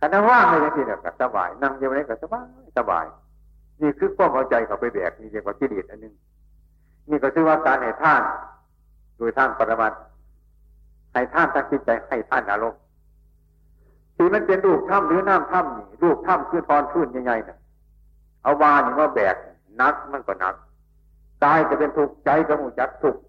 [0.00, 2.46] ขณะว่างเลยทีเดียวก็สบายนั่งอยู่ไหนก็สบาย
[2.78, 3.06] สบาย
[3.82, 6.14] นี่คือความเอาใจเขาไปแบกนี่เรียกว่ากิเลสอันนึง
[7.10, 8.22] นี่ก็ชื่อว่าการให้ท่าน
[9.18, 9.92] โดยท่านปรมัต
[11.12, 12.80] ให้ท่านตั้งจิตใจให้ท่านอารมณ์
[14.16, 17.58] ที่มันเป็นรูปถ้ำหรือน้ำถ้ำนี่รูปถ้ำคือทอนขึ้นยังไงน่ะ
[18.42, 19.36] เอาวานี่ว่าแบก
[19.80, 20.54] นักมันก็นัก
[21.44, 23.20] กายจะเป็นทุกข์ใจก็หูจักทุกข์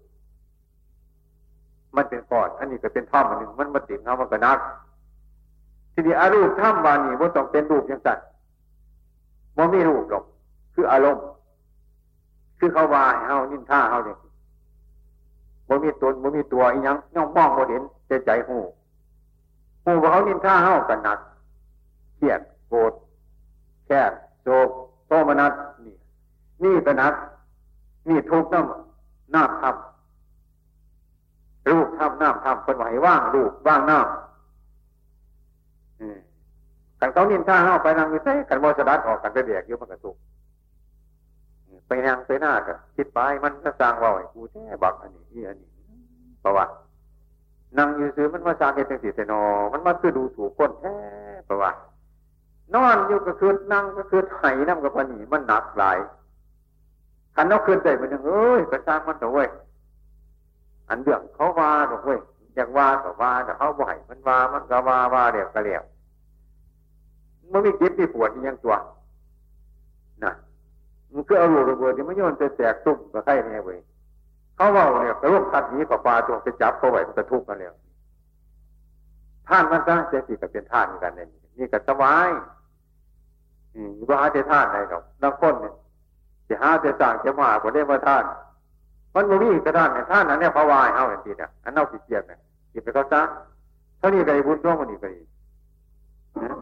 [1.96, 4.58] มันเป็นก้อนอันนี้ก็เป็นท่อมอันหนึ่งมันมาติดเขามันก็นัก
[5.92, 8.18] ทีนี้อารูปถ้ำวานี่ว่าต้องเป็นรูปยังสั่น
[9.56, 10.24] มันไม่รูปหรอก
[10.80, 11.24] คืออารมณ์
[12.58, 14.18] คือเขาวาเฮานินท่าเฮาเนี่ย
[15.68, 18.58] มันมีตนมันมีตัวอีหยังย่องมองบ่เห็นใจใจหู
[19.84, 21.18] หูว่าเขานินท่าเฮากันหนัก
[22.16, 22.92] เครียดโกรธ
[23.86, 24.00] แค่
[24.42, 24.68] โศก
[25.06, 25.52] โทมนัส
[25.84, 25.94] นี่
[26.64, 27.14] นี่ก็นัก
[28.08, 34.28] นี่ทุกข์น้ำน้ำทำรูปทำน้ำทำเป็นไหวว่างรูปว่างน้ำ
[37.00, 40.16] กันเขานินท่าเฮาไปนั่งอยู่ใส่กันโมสดัดออกกันไปเบียกอยู่มันกระตุก
[41.88, 45.70] ไปนั่งไปหน้ากันคิดไปมันก็สร้างว่าไอ้กูแท้บักอันนี้นี่อันนี้
[46.40, 46.66] เพราะว่า
[47.78, 50.96] นั่งอยู่ซื้อมันมาสร้างเหตุสิเสนอมันมาคือดูถูกคนแท้
[51.44, 51.70] เพราะว่า
[52.74, 55.98] นอนอยู่ก็คือนั่งก็คือไห้น้ำกับปนีมันหนักหลาย
[57.34, 59.48] ขันนกขึ้นใจมันยังเอ้ยกระสร้างมันตัวเว้ย
[60.88, 62.20] อันเดืองเขาว่าหรอกเว้ย
[62.54, 65.82] อยากว่าก็ว่าแต่เขาบ่อยมันว่ามันก็ว่าว่าเดียวก็เรียว
[67.50, 68.76] มันไม่เก็บที่ปวดยังตัว
[71.28, 73.78] คือเอาลูกระเบิดที่มันโยนแตกตุ่มก็ใครเนี่ยเว้ย
[74.56, 77.74] เขาว่าเนี่ยกระโลกตัดนี้กับปลาตัวไปจับเขาไว้มันจะทุกข์กันแล้ว
[79.48, 82.28] ท่านมันก็เจสิกับเป็นท่านกันเนี่ยนี่ก็สบาย
[83.74, 85.74] อืมว่าหาแต่ท่านไหนหรอกนักคนเนี่ย
[86.48, 88.24] จะหาจะสั่งจะมาคนได้มาท่าน
[89.14, 92.38] มันไม่มีกระท่านเนี่ยท่านนั้นเนี่ยพระวายเอาอย่างนี้เนี่ยอันนอกสิเกียรเนี่ย
[92.72, 93.22] กินไปเขาซะ
[93.98, 95.22] เท่านี้ก็ได้บุญร่วมมันอีกก็ดี
[96.42, 96.54] นั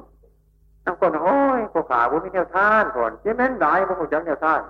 [0.92, 4.62] กคนโอ้ยกขาบุมีแนวท่านก่อนเจ๊แม่นได้พวกผมจังแนวท่าน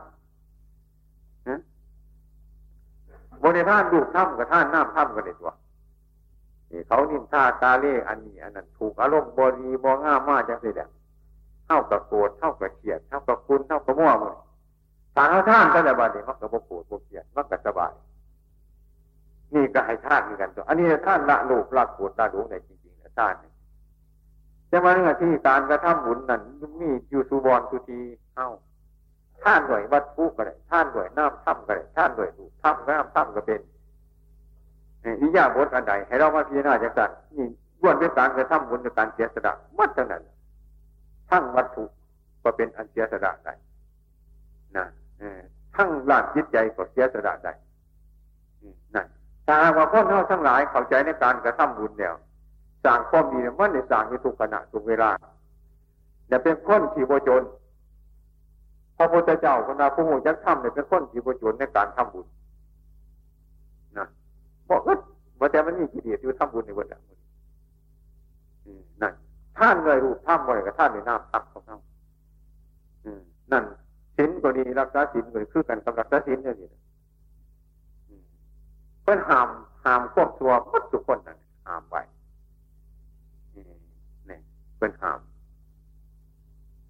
[3.42, 5.52] บนในท่านดูถ้ำกับท่านน้ำถ้ำกันเลยตัว
[6.70, 10.88] นี่เขานินท่าตาเล่อันนี้อันนั้นถูกอารมณ์บรีบง่ามากจังสิเด็ก
[11.66, 14.34] เท่ากับโกรธเท่ากับเขียดเท่ากับคุณเท่ากับมั่วมัน
[15.16, 17.92] ทางเขาท่านก็แต่บัดนี้มันกับโกรธโกเขียดมันกับสบาย
[19.54, 23.50] นี่ก็ให้ท่านเหมีกันตัวอันนี้ท่านละลูกละโกรธละหลงในจริงๆนะท่านนี่
[24.68, 26.40] แต่ว่าเรื่องที่การกระทำบุญนั้น
[26.80, 28.00] มีอยู่สุบอนสุที
[28.34, 28.48] เอ้า
[29.44, 33.60] ท่านหน่วยวัดพุก็ได้ท่านหน่วยน้ำถ้ำก็ได้ท่านหน่วยดูถ้ำน้ำถ้ำก็เป็น
[35.22, 37.48] นิยาบทอันใดให้เรามาพิจารณาจากสัตว์นี่
[37.80, 40.22] ล้วนเป็นการกระทำบุญในการเสียสละมัดเท่านั้น
[41.30, 41.84] ทั้งวัตถุ
[42.42, 43.54] ก็เป็นอันเสียสละได้
[44.76, 44.86] นะ
[45.76, 47.52] ทั้งลานจิตใจก็เสียสละได้
[48.94, 49.06] นั่น
[49.46, 52.14] ถ้าหากว่าคนเท่าทั้งหลายเข้าใจในการกระทำบุญแล้ว
[52.86, 55.10] สร้างความดีมันในสร้างในทุกขณะทุกเวลา
[56.28, 57.42] แต่ยเป็นคนที่โบจน
[58.96, 62.26] พระพุทธเจ้าคนนาผู้หูยักษ์ทำเนี่ยเป็นคนที่โบจนในการทำบุญ
[63.98, 64.06] นะ
[64.68, 64.98] บอกเออ
[65.38, 67.02] ว่าแต่มันมีกิเลสอยู่ทำบุญในวันนั้น
[69.02, 69.14] นั่น
[69.58, 71.78] ท่านเลยรูปท่ามบ่อยกับท่านในน้ำตักของเขา
[73.52, 73.64] นั่น
[74.16, 76.70] สินก็ดีรักษาสินก็คือกันกับรักษาสินเนี่ยนี่
[79.02, 79.48] เพื่อนห้าม
[79.84, 81.96] ห้ามควบตัวมัดทุกคนนั่นห้ามไป
[84.28, 84.38] นี่
[84.76, 85.20] เพื่อนหาม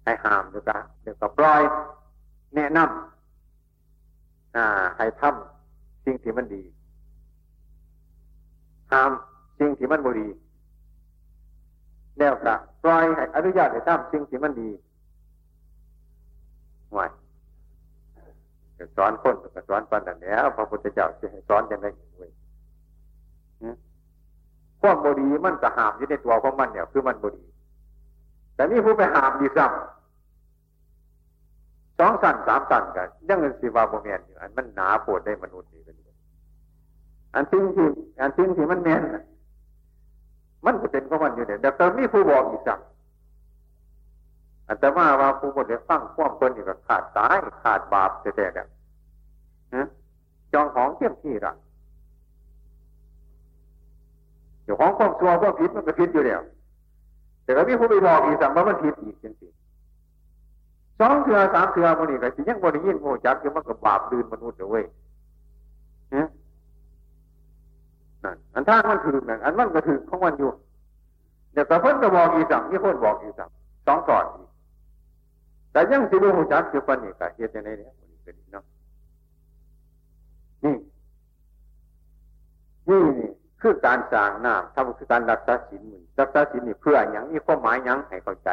[0.03, 1.61] ให้หามเดี๋ยวก็เดี๋ยวก็ปล่อย
[2.55, 4.65] แนะนำอ่า
[4.97, 6.63] ให้ทำสิ่งที่มันดี
[8.91, 9.09] หาม
[9.59, 10.27] สิ่งที่มันบุรี
[12.19, 14.69] แล้วก็ปล่อยให้อนุญาตให้ทำสิ่งที่มันดี
[16.91, 17.09] ห่วย
[18.97, 22.31] สอนคนก็สอนปันนั่นแล้วพระพุทธเจ้าจะให้สอนยังไงเว้ย
[24.81, 27.45] พวกบดีมันก็หามอยู่ในตัวของมันเนี่ย คือมันบดี
[28.57, 29.69] แต่นี่ผู้ไปหามอีกซ้ำ
[31.99, 35.95] สองสั่นสามสั่นกันยังเงินสิวาโมเมนอยู่อันมันหนาโปดได้มนุษย์นี่กัน
[37.33, 37.87] อันทิ้งที่
[38.21, 39.01] อันทิ้งที่มันแมน
[40.65, 48.63] มันก็เป็นของมันอยู่เนี่ยแต่ติมนี่ผู้บอกอีกซ้ำอันแต่ว่าว่าผู้บดเดี๋ยฟังความเพิ่นอยู่กับขาดตายขาดบาปแต่แต่เนี่
[49.83, 49.85] ย
[50.53, 51.53] จองของเทียมที่ละ
[54.63, 56.41] เดี๋ยวของความชั่วความผิดมันก็ผิดอยู่แล้ว
[57.47, 64.85] แต่ก็มีผู้ไปบอกอีกสั่งว่ามันผิดอีกจริงๆสองเถื่อสามเถื่อมันนี่ก็สิยังบริยินโง่จักยู่มันก็บาปดืนมนุษย์เว้ย
[68.23, 70.49] นั่นอันท่ามันถือนั่นอันมันก็ถือของมันอยู่
[71.53, 73.49] เดี๋ยวแต่เพิ่นก็บอกอีสั่งมีคนบอกอีสั่ง
[73.87, 74.49] สองก่อนอีก
[75.71, 78.63] แต่ยังสิรู้หูจักอยู่ปานนี้ก็เฮ็ดจังได๋เนี่ยมันก็ดีเนาะ
[80.63, 80.75] นี่
[82.89, 83.29] นี่นี่
[83.61, 88.49] คือการสร้างน้ำทำคือการรักษาศีลมือรักษาศีลนี่เพื่ออย่างมีข้อหมายยังให้เข้าใจ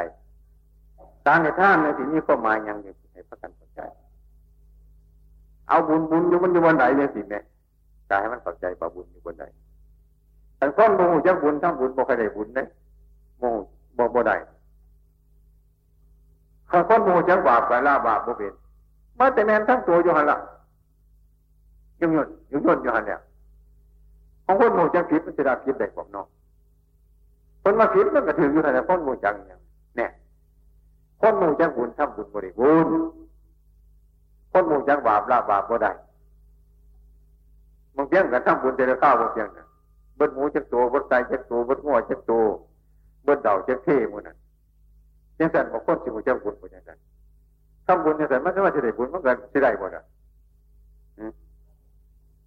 [1.27, 2.77] การในท่านในที่นี้ข้อหมายยัง
[3.13, 3.81] ให้พระกันเข้าใจ
[5.69, 7.41] เอาบุญบุญอยู่มันอยู่บนไหนเนี่ยสิแม่
[8.11, 9.45] กายให้มันเข้าใจว่าบุญอยู่บนไหน
[10.57, 12.67] แต่คนโมโหจะบุญทั้งบุญบ่เคยได้บุญเลย
[13.39, 13.57] โมโห
[13.99, 14.37] บ่บ่ได้
[16.71, 18.53] ถ้าคนโมโหจะบาปไปล่าบาปบ่เป็น
[19.19, 20.39] มาแต่แมนทั้งตัวอยู่หันละ
[22.01, 23.21] ยุ่งยุ่งยุ่งยุ่งอยู่หันเนี่ย
[24.45, 26.29] ของคนหมู่จังผิดมันจะได้ผิดได้ของนอก
[27.63, 29.61] คนมาผิดมันก็ถืออยู่แต่คนหมู่จังอย่าง
[29.97, 30.11] เนี่ย
[31.21, 32.95] คนหมู่จังบุญทำบุญบริบูรณ์
[34.53, 35.93] คนหมู่จังบาปละบาปบ่ได้
[37.97, 39.67] บางเพียงกันทำบุญเจริญข้าวบางเพียงนะ
[40.17, 42.43] เบิดหมูจักตัวเบิดไก่จักตัวเบิดงัวจักตัว
[43.25, 44.37] เบิดเดาจักเท่หมดนั่น
[45.39, 46.99] ยังสั่นบอกคนสิหมู่จังบุญหมดย่างนั้น
[47.87, 50.05] ทำบุญยังสั่นมันจะว่าจะได้บุญมันก็จะได้หมดอะ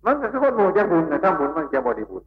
[0.05, 2.23] มันก็คือคนหมู่จะบุญนะถ้าบุญมันจะบริบุญ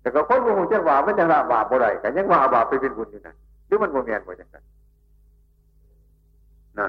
[0.00, 3.34] แต่ก็คนหมู่จะบาปมันจะละบาปบ่ได้กันยังว่าบาปไปเป็นบุญอยู่นะ
[3.66, 4.64] หรือมันโมเมนต์บ่อย่างนั้น
[6.78, 6.88] นะ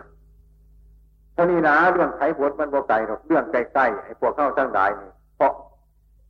[1.36, 5.52] ท่านี้นะเรื่องไขผลมันโบไก่หรอกเรื่องใกล้ๆไอ้พวกเข้าทั้งหลายนี่เพราะ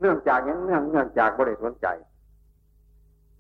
[0.02, 1.88] เนื่องจากยังเนื่องเนื่องจากบริสนใจ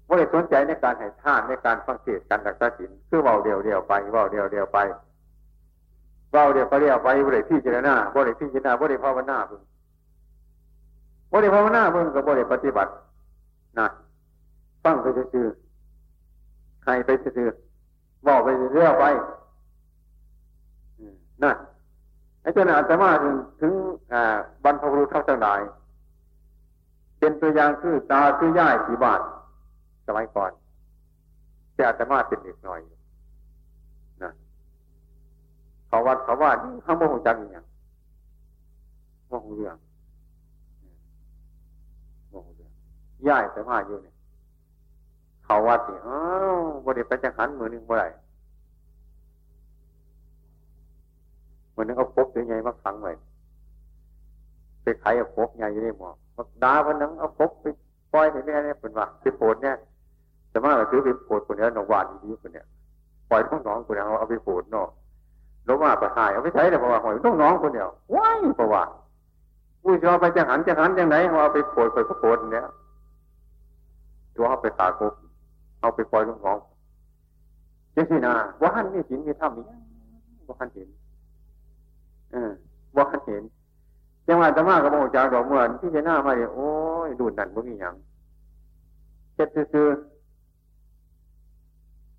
[0.09, 4.79] บริสนใจในการให้ท่านในการฟังเทศการรักษาศีลคือเบาเดียวเดียวไปเบาเดียวเดียวไป
[6.31, 9.61] เบาเดียวไปเรียวไปบริพี่เจรณาบริพี่เจรณาบริภาวนาเพิ่ง
[11.33, 12.91] บริภาวนาเพิ่งกับบริปฏิบัติ
[13.79, 13.87] นะ
[14.83, 15.47] ฟังไปซื่อ
[16.83, 17.47] ใครไปซื่อ
[18.27, 19.05] บอกไปเรื่อยไป
[21.43, 21.55] นั่น
[22.41, 23.73] ไอ้เจ้าหน้าแต่ว่าถึงถึง
[24.63, 25.61] บรรพบุรุษทั้งหลาย
[27.19, 29.21] เป็นตัวอย่างคือตาคือย่ายสีบาท
[30.07, 30.51] สมัยก่อน
[31.73, 32.79] แต่อาตมาเป็นเด็กหน่อย
[35.87, 36.51] เขาวัดเขาว่า
[36.83, 37.65] เขาโมโหจังอย่าง
[39.27, 39.75] โมโหเรื่อง
[42.29, 42.71] โมโหเรื่อง
[43.27, 44.15] ย่ายแต่มาอยู่เนี่ย
[45.45, 46.19] เขาวัดนี่อ้า
[46.55, 48.07] วบริไปจังหันมือหนึ่งบ่ได้
[51.73, 53.11] มือนึงเอาพกยังไงมาขังไว้
[54.83, 57.65] ไปไขเอาพกใหญ่อยู่ในหมอมาดาวันนั้นเอาพกไป
[58.13, 59.75] ปล่อยให้แม่เนี่ยเป็นว่าไปโผล่เนี่ย
[60.49, 62.65] แต่ว่าถือไปโผล่คนนี้หนองวานดีๆคนเนี่ย
[63.29, 64.87] ปล่อยท้องน้องคนเนี้เอาไปโผล่เนาะ
[65.67, 68.83] ลงมาประหายเอาไปใช้แต่เพราะว่าหอยต้องน้องคนเดียวว้ายเพราะว่า
[69.83, 72.65] ผู้ชอไปจะหันจะหันยังไงเอาไปโผล่ไปก็โผล่เนี่ย
[74.35, 75.13] ตัวเอาไปตากุก
[75.81, 76.57] เอาไปปล่อยลูกน้อง
[77.93, 79.63] เจสินะว่าหันมีสินมีถ้ำมี
[80.47, 80.89] ว่าหันเห็น
[82.31, 82.51] เออ
[82.95, 83.43] ว่าหันเห็น
[84.27, 86.67] จังหวะตะมากับโมจากดอกเมื่อที่จะหน้ามาเนี่ยโอ้
[87.07, 87.95] ยดูดนั่นบ่มีอย่าง
[89.35, 89.87] เฮ็ดซื่อ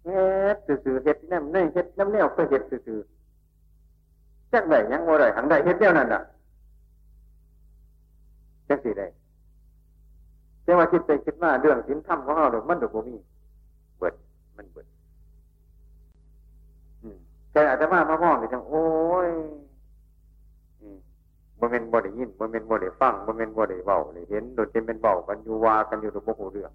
[0.05, 2.99] เฮ็ดซื่อเฮ็ดน้ำในเฮ็ดน้ำแนวก็เฮ็ดซื่อ
[4.53, 6.23] จักไหนยังโมได้หันได้เฮ็ดเดียวนั่นน่ะ
[8.69, 9.07] จังสิได้
[10.65, 13.17] แต่ว่าคิดไปคิดมาเรื่องสินธรรมของเราดอกมันดอกบ่มี
[13.99, 14.15] เบิด
[14.57, 14.87] มันเบิด
[17.53, 18.85] แต่อาจจะมามามองเลยจังโอ้
[19.29, 19.31] ย
[21.59, 26.73] บ่เมนบ่ได้ยินบ่เมนบ่ได้ฟังบ่เมนบ่ได้เบาเลยเห็นโดดเป็นเบากันอยู่วากันอยู่ตรงโมโหเรื่อง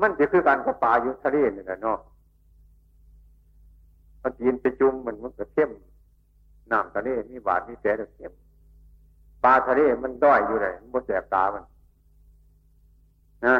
[0.00, 1.98] มันจะคือการกับปลาอยู่ทะเลนี่แหละเนาะ
[4.22, 5.70] มันยินไปจุ่มมันมันก็เข้ม
[6.72, 8.32] น้ำทะเลมีบาดมีแผลเข้ม
[9.44, 11.64] ปลาทะเลมันด้อยอยู่เลยมันบ่แสบตามัน
[13.46, 13.56] นะ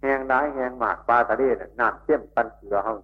[0.00, 2.94] แหงได้แหงหมากปลาทะเลน่ะน้ำเข้มปันเกลือเขา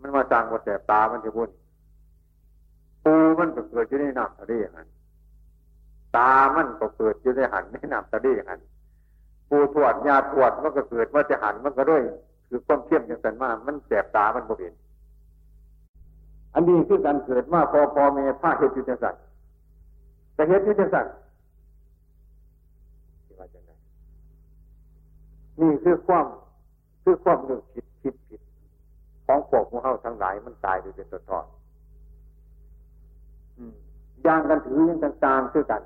[0.00, 1.50] มันมาสร้างบ่แสบตามันจะบุญ
[3.04, 4.86] ปูมันก็เกิดอยู่ในน้ำทะเลหัน
[6.16, 8.60] ตามันก็เกิดอยู่ในหันในน้ำทะเลหัน
[9.48, 12.02] ปูถวดยาถวดมันก็เกิดว่าจะหันมันก็ด้วย
[12.50, 14.74] คือความเข้มอย่างสันมามันแสบตามันบ่เป็น
[16.54, 19.22] อันนี้คือการเกิดมาพอพอเมผ้าเหตุยุทธสัตว์
[20.34, 21.14] แต่เหตุยุทธสัตว์
[23.24, 23.70] ที่ว่าจะไง
[25.60, 26.26] นี่คือความ
[27.02, 28.40] คือความนึกผิดผิดผิด
[29.26, 31.44] ของพวกมูเฮาทั้งหลายมันตายโดยเป็นตอน
[34.26, 35.82] ย่างกันถือยังต่างๆคือกัน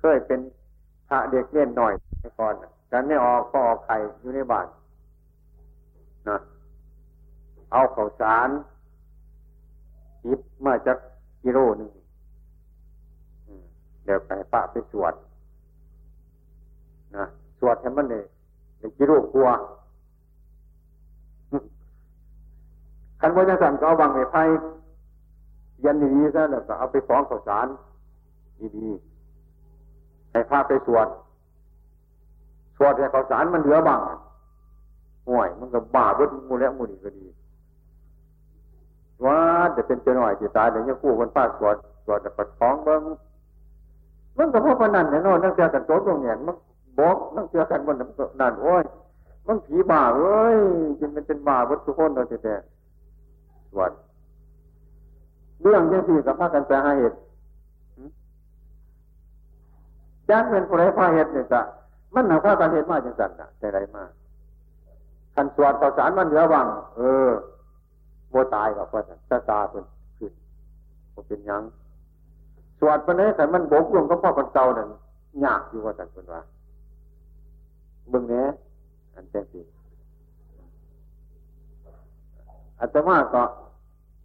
[0.00, 0.40] เคยเป็น
[1.08, 1.92] พระเด็กเล่นหน่อย
[2.40, 2.54] ก่อน
[2.92, 4.66] กันไม่ออกก็ออกไข่อยู่ในบ้าน
[6.28, 6.36] นะ
[7.72, 8.48] เอาข้าวสาร
[10.24, 10.98] จิบมาจาก
[11.42, 11.90] กิโลหนึ่ง
[14.04, 15.14] เดี๋ยวไปปะไปสวด
[17.16, 17.24] นะ
[17.58, 18.24] สวดให้มันเลย
[18.78, 19.48] ในกิโลกลัว
[23.20, 24.42] คันว่าจะสั่งก็เอาบังในไพ่
[25.84, 27.66] ยันดีๆซะแล้วก็เอาไปฟ้องข้าวสาร
[28.76, 31.08] ดีๆให้พาไปสวด
[32.76, 34.00] สวดให้ข้าวสารมันเหลือบัง
[35.28, 37.26] ห่วยมันก็บ้าเบิดมูแล้วมูนี่ก็ดี
[39.24, 39.38] ว่า
[39.76, 43.02] จะเป็นเจ้าหน่อยจีตายเดี๋ยวนี้กู้คนป้าสวดสวดแต่ปัดท้องเบิ้ง
[44.38, 46.56] มันก็เพราะพนันเนี่ยนอนนั่งเจอกันโต๊ะตรงเนี่ยมัน
[46.98, 47.96] บอกนั่งเจอกันบน
[48.40, 48.82] นั่นโอ้ย
[49.46, 50.56] มันผีบ้าเอ้ย
[51.00, 52.54] จนเป็นเป็นบ้าวัตถุคนเราแต่
[53.72, 53.90] สวด
[55.62, 57.16] เรื่องยังสี่กับพากันแปลหาเหตุ
[60.28, 61.60] จ้างเป็นผู้ไรพาเหตุเนี่ยจะ
[62.14, 64.10] มันหนาพากันเหตุมากจังสันนะแต่ไรมาก
[65.36, 67.30] ขันสวดต่อสารมันเหลือวังเออ
[68.30, 69.84] โมตายกับว่าตาตาเป็น
[70.18, 70.32] ขึ้น
[71.28, 71.62] เป็นยัง
[72.78, 74.88] สวดไปไหนแต่มันบกลงก็พ่อคนเก่านั่น
[75.44, 76.40] ยากอยู่ว่าสันเป็นว่า
[78.12, 78.46] บึงเนี้ย
[79.14, 79.60] อันเจ้าสิ
[82.80, 83.42] อาตมาก็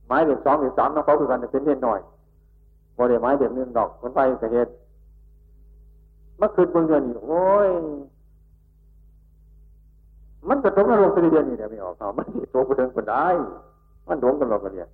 [0.08, 2.00] ไม้เด็กสองเด็กสามน้องเขาคือกันเป็นเล่นหน่อย
[2.95, 4.71] โมเดลไม้เด็กหนึ่งดอกมันไปกระเหตุ
[6.38, 7.69] เมื่อคืนเบิ่งเดือนนี่โอ้ย
[10.49, 13.27] มันกระทบนรกไปเดือนนี้เดี๋ยวไม่ออกเขามันติดตัวกูเดินคนได้
[14.08, 14.89] มันหลงกันหรอกกันเนี่ย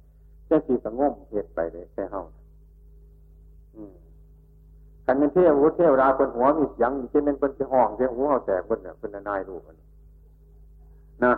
[0.45, 2.23] แค่สีสงมเหตุไปเลยแค่เฮา
[5.05, 9.62] ขันเป็นเทวุเทวราคนหัวมีเสียงมีเช่นเป็นคนจะห้องเสียงหัวเขาแตกคนเนี่ยเป็นนายลูก
[11.25, 11.33] นะ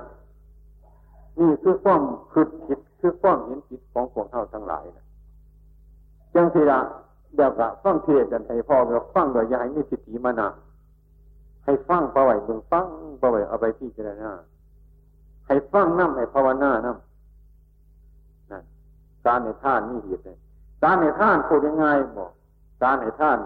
[1.39, 2.02] นี่คือความ
[2.34, 5.06] คืดผิดคือความเห็นผิดของพวกเท่าทั้งหลายนะ
[6.36, 6.80] จังสิละ
[7.36, 10.48] เดี๋ยวกะฟังเทศกันให้พ่อเราฟังโดยยายมีสิทธิมานะ
[11.65, 12.86] ให้ฟังประไว้มึงฟัง
[13.22, 14.32] ประไว้เอาไปที่เจรณา
[15.48, 18.63] ให้ฟังน้ำให้ภาวนาน้ำนั่น
[19.26, 20.38] การในท่านนี่เหตุเลย
[20.84, 21.86] การในท่านพูดยังไง
[22.17, 22.32] บอก
[22.84, 23.38] การในท่าน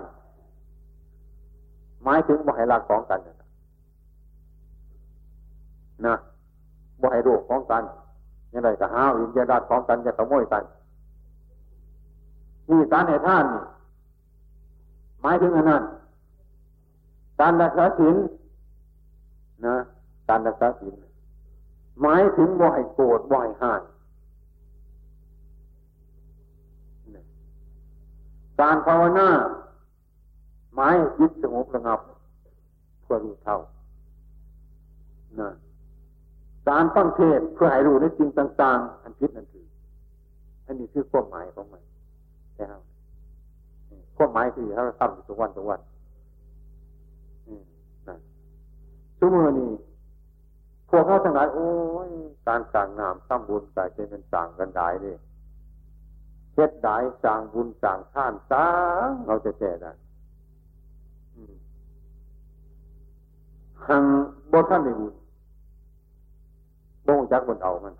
[2.03, 3.35] หมายถึงบ่ให้รักของกันนะ
[6.05, 6.15] นะ
[7.01, 7.83] บ่ให้โรคของกัน
[8.53, 10.63] ยังไงก็ห้าวอินเดียดัดของกันจะขโมยกัน
[12.69, 13.63] นี่การในท่านนี่
[15.21, 15.83] หมายถึงอันนั้น
[17.41, 18.15] การรักษาศีล
[19.65, 19.75] นะ
[20.29, 20.93] การรักษาศีล
[22.01, 23.81] หมายถึงบ่ให้โกรธบ่ให้ห่าน
[28.61, 29.29] การภาวนา
[30.75, 31.99] หมายจิตสงบระงับ
[33.03, 33.57] เพื่อรู้เท่า
[35.39, 35.49] นะ
[36.69, 39.65] การฟังเทศเพื่อให้รู้ในจริงต่าง ๆ อันพิษนั่นคือ
[40.65, 41.83] อันนี้คือความหมายของมัน
[42.55, 42.73] ใช่ไหม
[44.17, 45.79] ความหมายคือเราทำทุกวันทุกวัน
[49.25, 49.71] ชั่วโมงนี้
[50.89, 51.69] พวกเขาทั้งหลายโอ้
[52.07, 52.09] ย
[52.47, 55.17] การสั่งนามทำบุญกายเป็นสั่งกันได้เลย
[56.53, 58.69] เฮ็ดได้สร้างบุญสร้างท่านสร้า
[59.07, 59.91] งเราจะแก่ได้
[63.87, 64.03] หัง
[64.51, 65.13] บท่านในบุญ
[67.07, 67.93] บ่งจักบนเอามัน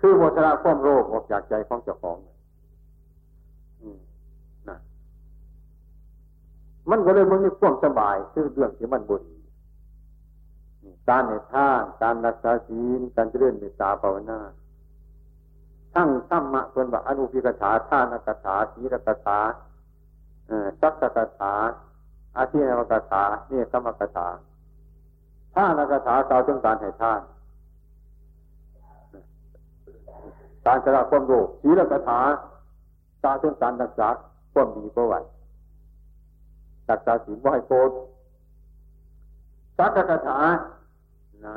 [0.00, 2.18] คือโมชนะความโรคออกจากใจของเจ้าของ
[6.90, 9.22] มันก็เลยมันมีความสบายคือเรื่องที่มันบุญ
[11.08, 14.40] การในท่านการรักษาศีลการเจริญเมตตาภาวนา
[15.94, 19.38] ทั้งสัมมะส่วนว่าอนุพิกถาท่านกถาทีรกถา
[20.80, 21.54] สักกถา
[22.36, 24.28] อาทินวกถาเนี่ยสมกถา
[25.54, 27.20] ท่านกถากล่าวถึงการให้ท่าน
[30.66, 32.20] การชระความโลภศีลกถา
[33.22, 34.08] กล่าวถึงการรักษา
[34.52, 35.26] ความดีประวัติ
[36.90, 37.90] รักษาศีลบ่ให้โกรธ
[39.78, 40.40] สักกะถา
[41.44, 41.56] นะ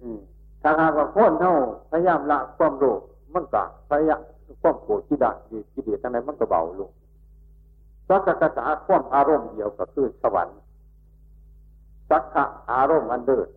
[0.00, 0.18] อืม
[0.62, 1.54] ถ้าหากว่าพ้นเท่า
[1.90, 3.00] พยายามละความโลภ
[3.34, 4.20] มันก็พยายาม
[4.62, 5.36] ความโกรธที่ดัก
[5.72, 6.90] ที่เดียดทั้งนั้นมันก็เบาลง
[8.08, 10.58] สักกะษาความอารมณ์เดียวก็คือสวรรค์
[12.10, 13.48] สักขะอารมณ์อันเดิด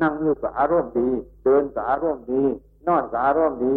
[0.00, 1.08] นั่งอยู่กับอารมณ์ดี
[1.44, 2.42] เดินกับอารมณ์ดี
[2.86, 3.74] นอนกับอารมณ์ดี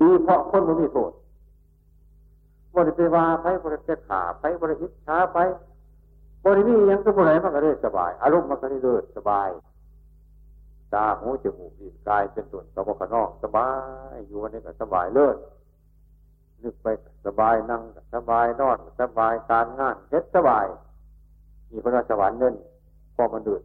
[0.00, 1.12] ดีเพราะคนมันมีโทษ
[2.74, 5.38] บริเวณไปบริเวขาไปบริอิจฉาไป
[6.44, 9.48] บริเวณยังก็บริเวณมันก็ได้สบาย อารมณ์มันก็ได้เดิดสบาย
[10.94, 13.68] ตาหูจมูกลิ้นกายเป็นส่วนสมองนอกสบา
[14.12, 15.36] ย อยู่วันนี้ก็สบายเลิศ
[16.62, 16.86] นึกไป
[17.26, 17.82] สบายนั่ง
[18.14, 20.66] สบายนอนสบายการงานเฮ็ดสบาย
[21.70, 22.54] มีคนว่าสวรรค์เนี่ย
[23.16, 23.62] พอมันเดือด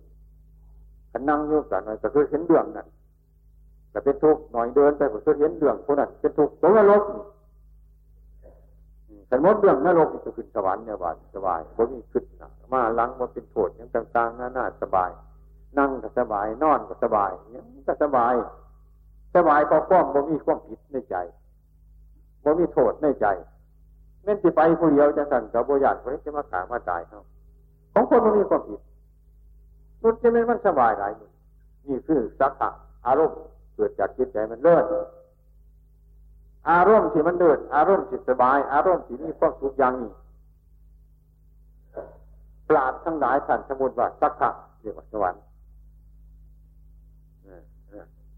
[1.12, 2.88] ขันนั่งยุ่กันหน่อยก็คือเห็นเรื่องนั่น
[3.91, 7.04] แต่เป็นทุกข์หน่อยเดินไปก็คือเห็นเรื่องคนนั้นเป็นทุกข์ตัวนรก
[9.36, 12.25] ขันมดเรื่องนรกจะขึ้นสวรรค์เนี่ยว่าสบายผมมีขึ้น
[12.73, 15.09] มาลังมาเป็นโทษอยังต่างๆน่าน่าสบาย
[15.77, 18.34] นั่งก็สบาย นอนก็สบายยังก็สบาย
[19.36, 21.15] สบายพอคว่ำบ่มีความผิดในใจ
[22.43, 23.27] บ่มีโทษในใจ
[24.23, 27.21] เม่นที่ไปผู้เดียวจะสั่นกับโบยานคนจะมาขามาตายเขา
[27.93, 28.81] ของคนมันมีความผิด
[30.03, 31.11] นุษย์จะไม่มันสบายหลาย
[31.88, 32.69] นี่คือสักขะ
[33.07, 33.38] อารมณ์
[33.75, 34.86] เกิดจากจิตใจมันเลิศ
[36.70, 40.11] อารมณ์ที่มันเลิศอารมณ์ที่สบาย อารมณ์ที่มีความสุขอย่างนี้
[42.70, 44.49] ปราดทั้งหลายท่านสมุนว่าสักขะ
[44.82, 45.43] เรียกว่าสวรรค์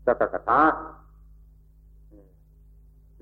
[0.05, 0.61] สักกะตา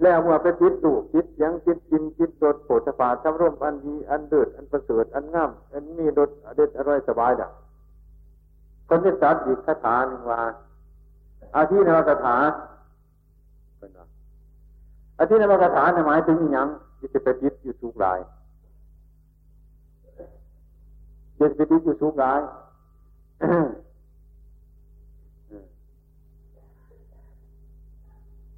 [0.02, 7.52] แล้วเมื่อไปจิตดูจิตยังจิตกินจิตโดดโผฏฐาทำร่มอันดีอันเดือดอันประเสริฐอันงาม อันมีโดดเด็ดอร่อยสบายดัง
[8.88, 10.40] คนที่สาอีกคาถาหนึ่งว่า
[11.56, 12.36] อาทินวคาถา
[13.78, 14.06] เป็นว่า
[15.24, 16.68] อาทินวคาถาหมายถึงอย่าง
[17.00, 18.20] ที่จะไปจิตอยู่สูงหลาย
[21.38, 22.40] จะไปจิตอยู่สูงหลาย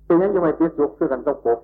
[0.05, 1.59] เป็นยังจะไม่ติดสุขคือกันต้องปก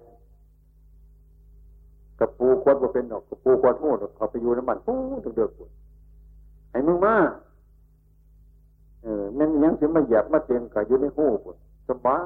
[2.20, 4.94] กับปูควนบ่เป็นหรอกกับปูควนหูดเขาไปอยู่น้ำมันปู
[5.24, 5.70] ถึงเดือดปวด
[6.72, 7.16] ให้มึงมา
[9.04, 11.56] เออแม่นยังสิมาเหยียบมาเตียงกับอยู่ในหูปวด
[11.88, 12.18] สบา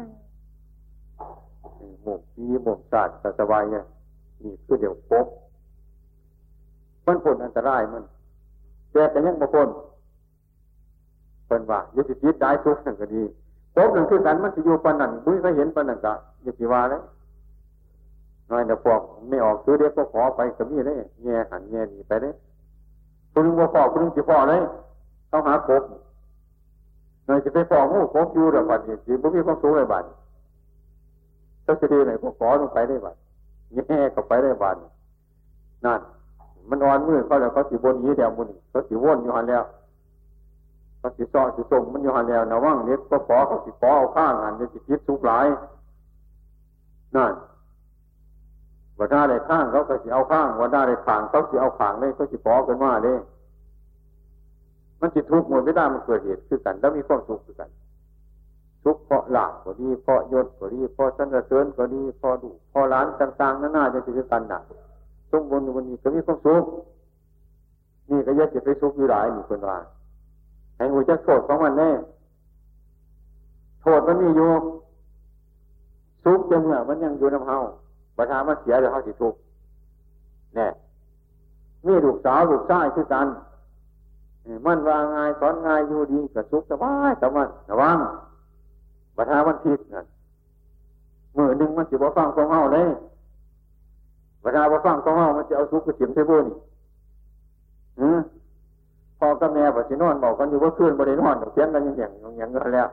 [0.00, 0.04] ย
[2.06, 3.84] มุกปีหมุกศาสตร์สบายเนี่ย
[4.42, 5.26] นี่คือเดี๋ยวปก
[7.06, 8.02] มันผลอันตรายมัน
[8.92, 9.68] แต่แต่ยังบางคน
[11.46, 13.22] เป็นว่ายึดจิตได้ทุกข์นั่นก็ดี
[13.74, 17.00] พบหนึ่งคือกันมันจะอยู่ปานนั่นบุ้ยไปเห็นปานนั่นกะอย่าสิว่าเลย
[18.50, 22.34] น้อยเดี๋ยวพวกไม่ออกซื้อเด็กก็ขอไปก็มีเลยแง่หันแง่หนีไปเลย
[23.32, 24.60] คุณลุงว่าพ่อคุณลุงจะพ่อเลย
[25.28, 25.82] เขาหาครบ
[27.26, 33.16] หน่อยจะไปพ่องูครบอยู่เดี๋ยวบัดนี้จีบุ้มีความสูงเลยบัดเขาจะดีหน่อยก็ขอลงไปได้บัด
[33.88, 34.76] แง่ก็ไปได้บัด
[35.84, 36.00] นั่น
[36.68, 39.64] มันอ่อนมือเขาแล้วเขาสีบนยีเดียวมุนเขาสีวนอยู่หันแล้ว
[41.00, 45.46] ก็สิซอสิส่งมันอยู่หันแล้วนะว่างเน็ตก็ขอเขาสิขอเอาข้างหันเนี่ยสิคิดสุกหลาย
[47.16, 47.32] นั่น
[48.98, 53.18] ว่าได้ได้ข้างเขาก็สิเอาข้างว่าได้ได้ขางเขาสิเอาขางเลยเขาสิขอกันว่าเลย
[55.00, 57.70] มันจิตทุกข์หมดไม่ได้มันเกิดเหตุคือกัน แล้วมีความสุขคือกัน
[58.84, 64.62] ทุกเพราะหลาบก็ดีเพราะยศก็ดีเพราะสันเสริญก็ดีเพราะดูเพราะร้านต่างๆนั่นน่าจะคือกันหนัก
[65.30, 66.64] สมบูรณ์วันนี้ก็มีความสุข
[68.10, 69.78] นี่ก็ยัดจะไปสุขอยู่หลายนี่คนว่า
[70.76, 71.90] ให้หูจะโทษของมันแน่
[73.82, 74.50] โทษมันมีอยู่
[76.24, 77.58] ทุกข์ยังเมื่อมันยังอยู่น้ำเฮา
[78.16, 79.38] ประธานมันเสียเดี๋ยวเขาสิทุกข์
[80.54, 80.68] แน่
[81.86, 83.26] มีลูกสาวลูกชายคือกัน
[84.66, 87.98] มันว่าง่ายสอนง่ายอยู่ดีกับสุขสบายแต่มันระวัง
[89.20, 90.06] ประธานมันผิดนั่น
[91.36, 92.88] มือหนึ่งมันจะบ่ฟังของเฮาเลย
[94.42, 96.56] ประธานบ่ฟังของเฮามันจะเอาสุขกับเสียมเทบุนี่
[98.00, 98.18] อืม
[99.18, 102.88] พ่อกับแม่ปัจจุบันบอกกันอยู่ว่าคืนบริโนอนเสียงกันอย่างอย่างอย่างนั้นแล้ว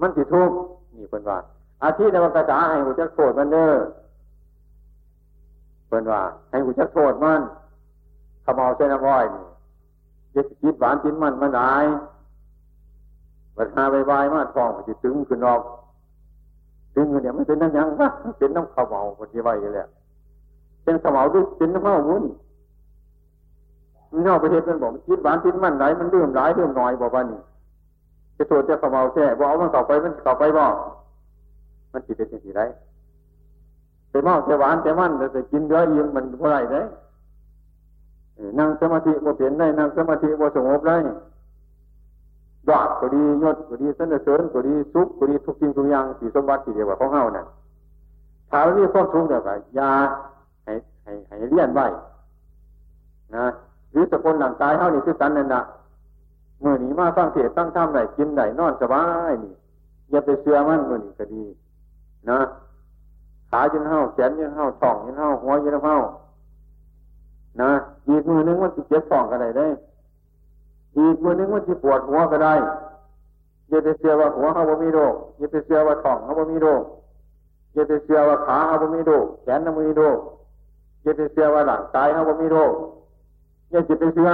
[0.00, 0.56] มันสิทุกข์
[0.96, 1.38] นี่เป็นว่า
[1.84, 3.72] อาทิตย์ในวันกระจาให้หูจักโทษมันเด้อ
[5.88, 6.20] เป็นว่า
[6.50, 7.40] ให้หูจักโทษมัน
[8.44, 9.44] ขมเอาเส้นอ้อยนี่
[10.34, 11.84] จะคิดหวานกินมันมันหาย
[13.58, 15.60] ปัญหาใบใบมาทองมันจะตึงขึ้นออก
[16.94, 19.86] ตึงขึ้นเนี่ยมันเป็นน้ำยังวะเป็นน้ำขมเอาปฏิวัติเลย
[20.84, 22.24] เป็นขมเอาด้วยเป็นน้ำเมาวุ้น
[24.12, 27.40] มีนอกประเทศมันบอกคิดหวานคิดมันไหลมันเรื่มหลายเรื่มน้อยบอกว่านี่
[28.36, 30.64] จะตัวจะขมเอาแท้บอกเอามันต่อไปมันต่อไปบ่
[31.92, 32.62] มันจิเป็นสิ่งที่ไร
[34.10, 36.80] แต่เมาแต่หวานแต่มันแต่กินเยอะยิ่งมันเท่าไรได้
[38.58, 40.96] นั่งสมาธิบ่เปลี่ยนได้นั่งสมาธิบ่สงบได้
[42.70, 47.46] ดอกก็ดียศก็ดีสนเสริญก็ดีสุขก็ดีทุกสิ่งทุกอย่างสีสมบัติที่เดียวกับของเฮานั่น
[48.50, 49.92] ถ้ามีความสุขเดี๋ยก็ยา
[50.64, 50.72] ให้
[51.04, 51.86] ให้ให้เลี้ยนไว้
[53.36, 53.46] นะ
[53.90, 55.62] หรือสกุลหลังกายเท่านี้คือกันนั่นนะ
[56.60, 59.52] เมื่อนี้มาฟังเทศตั้งท่ามไหนกินไหนนอนสบายนี่
[60.10, 61.44] อย่าไปเชื่อมันเมื่อนี้ก็ดี
[62.30, 62.38] นะ
[63.50, 65.96] ขายันเท้าแขนยันเท้าท้องยันเท้าหัวยันเท้า
[67.62, 67.70] นะ
[68.08, 69.66] อีกมือนึงมันจะเจ็บท้องก็ได้ได้
[70.98, 72.54] อีกมือนึงมันจะปวดหัวก็ได้
[73.68, 76.82] อย่าไปเชื่อว่าหัวเขาบ่มีโรคอย่าไปเชื่อว่าท้องเขาบ่มีโรค
[77.74, 80.18] อย่าไปเชื่อว่าขาเขาบ่มีโรคแขนเขาบ่มีโรค
[81.02, 82.72] อย่าไปเชื่อว่าหลังกายเขาบ่มีโรค
[83.70, 84.30] อย่าจิตไปเสือ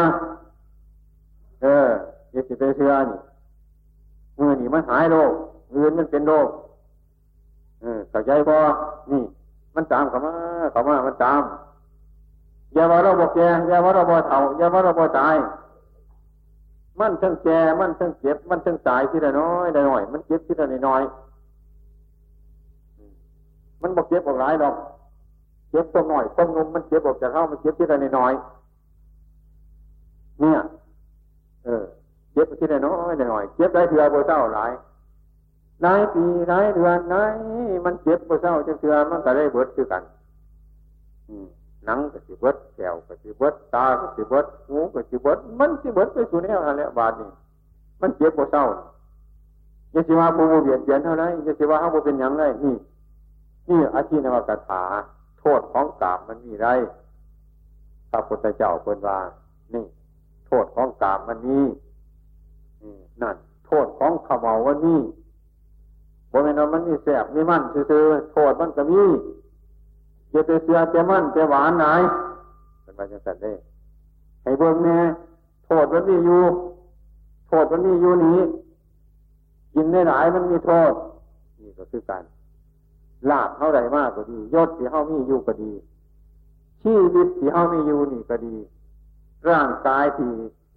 [1.63, 1.89] เออ
[2.33, 3.19] อย่าจิตไปเสือนี่
[4.39, 5.33] มือนี่มันหายโรค
[5.71, 6.49] เงินมันเป็นโรค
[7.81, 8.57] เออเข้าใจบ่
[9.11, 9.23] นี่
[9.75, 10.33] มันตามเข้ามา
[10.73, 11.43] เข้ามามันตาม
[12.75, 13.39] อย่าว่าเราบอกแก
[13.69, 15.37] อย่าว่าเราบอกเฒ่าอย่าว่าเราบอกตาย
[17.01, 21.03] มันทั้งแก่มันทั้งเจ็บ มันทั้งตายทีละน้อยละน้อย มันเจ็บทีละน้อย
[23.83, 24.75] มันบอกเจ็บบอกหลายดอก
[25.71, 28.33] เจ็บตัวหน่อยต้มนมมันเจ็บออกจากเข้ามันเจ็บทีละน้อย
[30.41, 30.59] เนี่ย
[31.65, 31.85] เออ
[32.33, 34.73] เจ็บทีละน้อยละน้อย เจ็บได้เถื่อโบเศร้าหลาย
[35.83, 37.33] หลายปีหลายเดือนหลาย
[37.85, 40.03] มันเจ็บโบเศร้าจังเถื่อมันก็ได้เบิดคือกัน
[41.29, 41.47] อืม
[41.85, 47.29] หนังก็สิเบิดแก้วก็สิเบิดตาก็สิเบิดหูก็สิเบิดมันสิเบิดไปสู่แนวอะไรบาดนี้
[48.01, 48.65] มันเจ็บปวดเศร้า
[49.93, 52.75] อย่าสิว่าผู้เบียดเบียนเท่าไรอย่าสิว่าเขาเป็นอย่างไรนี่
[53.69, 54.83] นี่อาชีนวกถา
[55.39, 56.67] โทษของกามมันมีไร
[58.11, 59.19] พระพุทธเจ้าเป็นว่า
[59.75, 59.85] นี่
[60.47, 61.61] โทษของกามมันมี
[63.23, 65.01] นั่น โทษของขมเมาวันนี้
[66.31, 69.03] บนเมนมันมีแสบมีมันซื่อโทษมันก็มี
[70.35, 71.87] จะไปเสือจะมั่นจะหวานไหน
[72.83, 73.53] เป็นไปจังสันได้
[74.43, 74.99] ให้เบิ่งแน่
[75.67, 76.43] โทษมันมีอยู่
[77.49, 78.41] โทษมันมีอยู่นี้
[79.75, 80.93] กินได้หลายมันมีโทษ
[81.61, 82.23] นี่ก็คือการ
[83.31, 85.73] ลาบเท่าไรมากก็ดียศที่เท่ามีอยู่ก็ดี
[86.83, 88.55] ชีวิตที่เท่ามีอยู่นี่ก็ดี
[89.49, 90.31] ร่างกายที่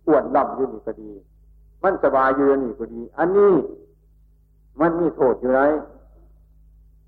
[0.08, 1.12] อ้วนล่ำอยู่นี่ก็ดี
[1.84, 3.54] มันสบายอยู่นี่ก็ดี อันนี้
[4.80, 5.62] มันมีโทษอยู่ไร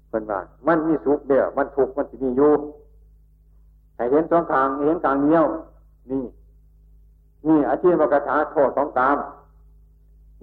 [0.10, 2.52] เป็นว่ามันมีสุขเดียวมันทุกข์มันจะมีอยู่
[3.96, 5.46] ให้เห็นสองทางเห็นทางเดียว
[6.12, 6.24] นี่
[7.48, 9.18] นี่อาชีพกถาโทษสองตาม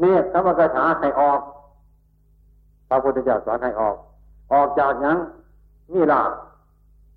[0.02, 1.40] นี่คำมกถาให้ออก
[2.88, 3.96] พระพุทธเจ้าสอนให้ออก
[4.52, 5.16] ออกจากยัง
[5.92, 6.22] มีลา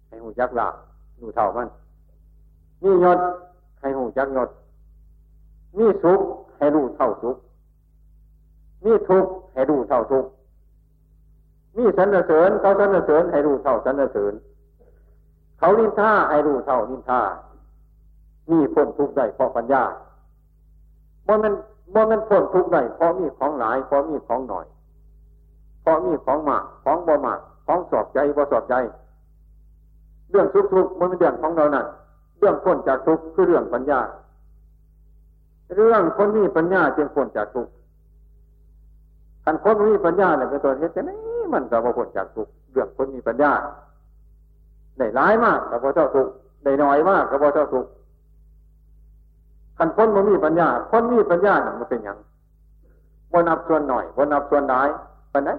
[0.07, 0.67] ให้หูจักลา
[1.19, 1.67] ดูเท่ามัน
[2.83, 3.19] มียศ
[3.79, 4.49] ให้หูจักยศ
[5.77, 6.19] มีสุข
[6.57, 7.35] ให้รู้เท่าสุข
[8.85, 10.29] มีทุกข์ให้รู้เท่าทุกข์
[11.77, 14.33] มีสรรเสริญเขาสรรเสริญให้รู้เท่าสรรเสริญ
[15.59, 17.21] เขานินท่าให้รู้เท่านินท่า
[18.51, 19.83] มีพ้นทุกข์ได้เพราะปัญญา
[21.27, 21.53] บ่มัน
[21.93, 24.65] บ่มันพ้นทุกข์ได้เพราะมีของหลายเพราะมีของหน่อย
[25.81, 28.75] เพราะมีของมากของบ่มากของสอบใจบ่สอบใจ
[30.29, 31.85] เรื่องทุกทุกมันเป็นเรื่องของเรานั่น
[32.39, 33.99] เรื่องพ้นจากทุกข์คือเรื่องปัญญา
[35.75, 37.71] เรื่องคนมีปัญญาจึงพ้นจากทุกข์
[39.43, 41.11] คันคนมีปัญญาเนี่ยเป็นตัวเหตุจะไหน
[41.53, 43.51] มันก็บ่พ้นจากทุกเรื่องคนมีปัญญา
[44.97, 46.27] ได้ร้ายมากก็บ่เท่าทุก
[46.63, 47.85] ได้น้อยมากก็บ่เท่าทุก
[49.77, 52.17] คันคนมันมีปัญญา คนมีปัญญาเนี่ยมันเป็นอย่าง
[53.31, 54.87] บนับส่วนหน่อยบนับส่วนหลาย
[55.33, 55.49] ปันไหน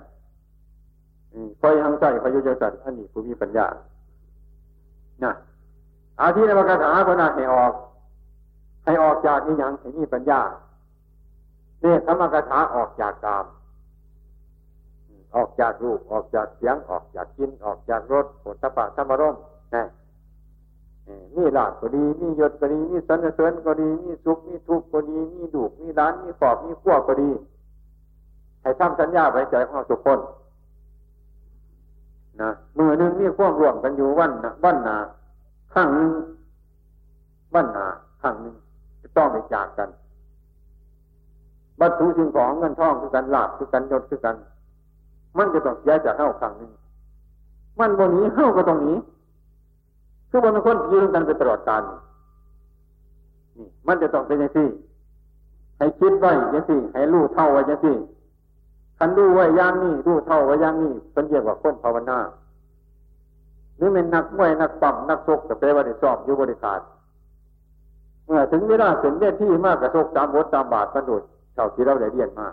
[1.60, 3.66] คอยหังใจพยุจสัตอันนี้ผู้มีปัญญา
[5.24, 5.32] นะ
[6.20, 7.72] อาทิในวกถาพนาให้ออก
[8.84, 10.40] ให้ออกจากนี่ยังให้มีปัญญา
[11.80, 13.44] เนี่ยธรรมกถาออกจากกาม
[15.34, 19.34] ออกจากรูปออกจากเสียงออกจากกินออกจากรสผลตปะธรรมรม
[19.74, 19.84] นะ
[21.36, 27.30] มีลาบก็ดีมียศก็ดีมีสนเสริญก็ดีมีสุขมีทุกข์ก็ดีมีดุมีร้านมีขอบมีขั้วก็ดี
[28.62, 30.18] ให้ทำสัญญาไว้ใจของเราทุกคน
[32.40, 34.96] นะมือหนึ่งมีขั้วรวมกันอยู่วันนะวันนา
[35.74, 36.10] ข้างหนึ่ง
[37.54, 37.86] วันนา
[38.22, 38.54] ข้างหนึ่ง
[39.00, 39.88] จะต้องไปจากกัน
[41.80, 44.36] วัตถุสิ่งของเงินทองคือกันลาบคือกันยศคือกัน
[45.38, 46.72] มันจะต้องย้ายจากเข้าครั้งหนึ่ง
[47.80, 48.98] มันบนนี้เข้าก็ตรงนี้
[50.30, 54.68] คือบนคนยืนกันไปตลอดกาลนี่มันจะต้องเป็นอย่างที่
[55.78, 57.96] ให้คิดไว้อย่างที่ให้รู้เท่าไว้อย่างที่
[58.98, 62.18] คันรู้ไว้ย่างนี้รู้เท่าไว้ย่างนี้เป็นเรียกว่าคนภาวนา
[63.76, 66.80] หรือเป็นนักมวยนักปั่มนักชกแต่เปว่าได้สอบอยู่บริการ
[68.26, 71.22] เมื่อถึงเวลาเสร็จเล่นที่มากกระชกตามบทตามบาทประดุด
[71.54, 72.48] เท่าที่เราได้เรียนมา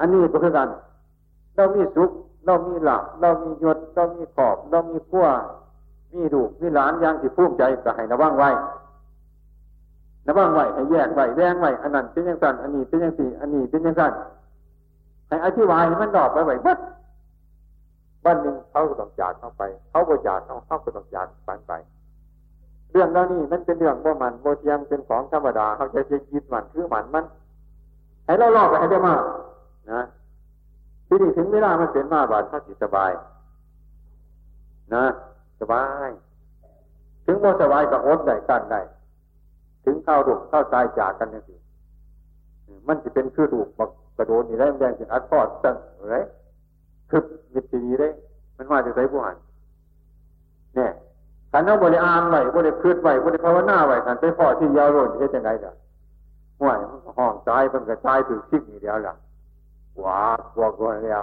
[0.00, 0.68] อันนี้ก็คือการ
[1.58, 2.10] เรามีสุข
[2.46, 5.26] เรามีหลับเรามียศเรามีขอบ เรามีขั้ว
[6.14, 8.50] มีดูมีหลานอย่างที่ภูมิใจก็ให้ระวังไว้
[10.28, 14.12] ระวังไว้ให้แยกไว้แยงไว้อันนั้นเป็นยังสั้นอันนี้เป็นยังสี่อันนี้เป็นยังสั้น
[15.28, 16.78] ให้อธิบายให้มันดอกไปไว้บัด
[18.24, 21.72] บ้านหนึ่งเขาก็ต้องจากเข้าไป เขาบริจาคเขาเขาก็ต้องจากไปไป
[22.92, 26.00] เรื่องแล้วนี่มันเป็นเรื่องว่ามันโมเทียมเป็นของธรรมดาเขาจะ
[26.32, 27.24] ยึดมันคือมันมัน
[28.26, 29.22] ให้เราลอกไปให้ได้มาก
[29.92, 30.04] นะ
[31.08, 33.10] ที่นี่ถึงเวลามันเป็นมาบาดถ้าสิสบาย
[34.94, 35.04] นะ
[35.60, 36.08] สบาย
[37.26, 38.80] ถึงโมสบายก็อดได้กันได้
[39.84, 41.54] ถึงเข้าดุเข้าตายจากกันนี่สิ
[42.88, 43.68] มันจะเป็นคือดูก
[44.16, 45.74] กระโดดนี่ได้แดงถึงอัดทอดจัง
[46.10, 46.16] ไร
[47.10, 47.20] คือ
[47.54, 48.08] มิตรดีได้
[48.56, 49.36] มันมาจะใส่ผู้หัน
[50.74, 50.90] เนี่ย
[51.52, 55.72] ขันเอาบริอานไว้บริคืดไว้บริภาวนาไว้ขันไปพ่อที่ยาวโรนที่จะไงล่ะ
[56.60, 56.78] ห่วย
[57.18, 59.14] ห้องตายมันก็ตายถึงทิ้งนี่เดียวล่ะ
[60.00, 60.20] หวา
[60.54, 61.22] กลัวกลัวแล้ว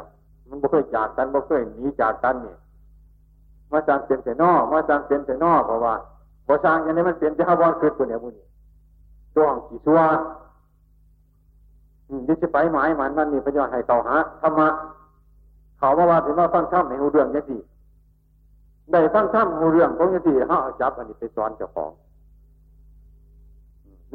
[0.49, 2.55] มันบ่เคยจากกันบ่เคยหนีจากกันนี่
[3.71, 5.93] มาจังเป็นแต่นอมาจังเป็นแต่นอเพราะว่า
[6.47, 8.45] บ่สร้างอย่างนี้มันเปลี่ยนจะหาบอลเกิดคนเนี่ยมุนี่
[9.36, 9.99] ดวงกี่ชัว
[12.28, 14.67] ยึดจะไปหมายมันมันนี่พยายให้เขาหาธรรมะ
[15.78, 17.57] เขามาว่าถึงว่าฟังธรรมในหูเรื่องยังดี
[18.91, 21.91] ได้ฟังธรรมหูเรื่องของยังดีห้าจับอันนี้ไปสอนเจ้าของ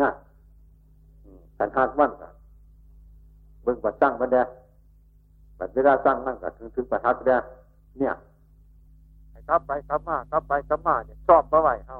[0.00, 0.10] นะ
[1.56, 4.38] แต่หากมันเบิ่งบัดตั้งบันแด
[5.58, 7.30] บัดเวลาตั้งนั่งกับถึงถึงประทัดแด
[7.98, 8.14] เนี่ย
[9.48, 11.98] ครับไปครับมาครับไปครับมาเนี่ยชอบเมื่อไหร่เฮา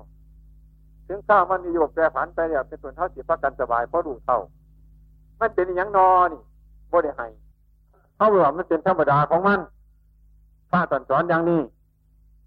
[1.09, 4.39] ถึงข้ามันนิยมแปรผันไปเนี่ยเป็นส่วนเท่าสิพักกันสบายเพราะดูเท่า
[5.41, 6.41] มันเป็นอย่างนอนี่
[6.91, 7.27] บ่ได้ให้
[8.17, 9.61] เขาบอกมันเป็นธรรมดาของมัน
[10.71, 11.61] พระตอนสอนอย่างนี้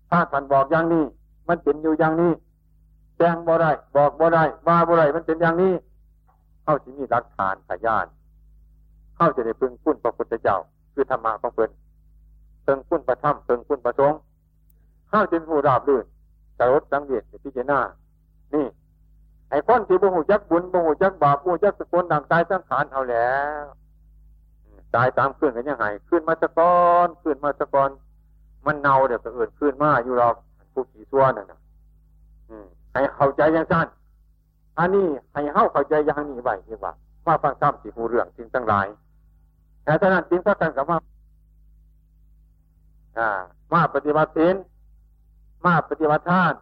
[0.10, 1.04] พระตอนบอกอย่างนี้
[1.48, 2.32] มันเป็นอยู่อย่างนี้
[3.18, 5.74] แจ้งบ่ได้บอกบ่ได้ว่าบ่ได้มันเป็นอย่างนี้
[6.64, 8.06] เขาจะมีหลักฐานพยาน
[9.16, 10.58] เข้าจะได้พึงคุ้นพระพุทธเจ้า
[10.94, 11.72] คือธรรมะของเพิ่น
[12.64, 14.20] เพิ่งคุ้นประธรรมเพิ่งคุ้นประสงค์
[15.10, 16.06] เข้าจึงผู้ราบรื่น
[16.58, 17.80] สรดสังเวชพิจารณา
[18.54, 18.66] นี่
[19.50, 23.64] ไอ้คนที่บ่หูจักบุญบ่หูจักบาปบ่หูจักสกุลดังตายสังขารเอาแล้ว
[24.96, 27.90] ตายตามขึ้นกันยังไงขึ้นมาสะกอนขึ้นมาสะกอน
[28.66, 30.28] มันเน่าเดี๋ยวก็เอื่นขึ้นมาอยู่เรา
[30.74, 31.60] ผู้ขี่ซัวนั่นนะ
[32.94, 33.88] ให้เข้าใจอย่างสั้น
[34.80, 36.94] อันนี้ให้เข้าเข้าใจอย่างนี้ไว้ดีกว่า
[37.26, 38.88] ว่าฟังซ้ำสิหูเรื่องสิ่งตั้งหลาย
[39.84, 41.00] แต่ท่านั้นจริงก็กันกับว่า
[43.18, 43.30] อ่า
[43.74, 44.56] มาปฏิบัติศีล
[45.66, 46.54] มาปฏิบัติทาน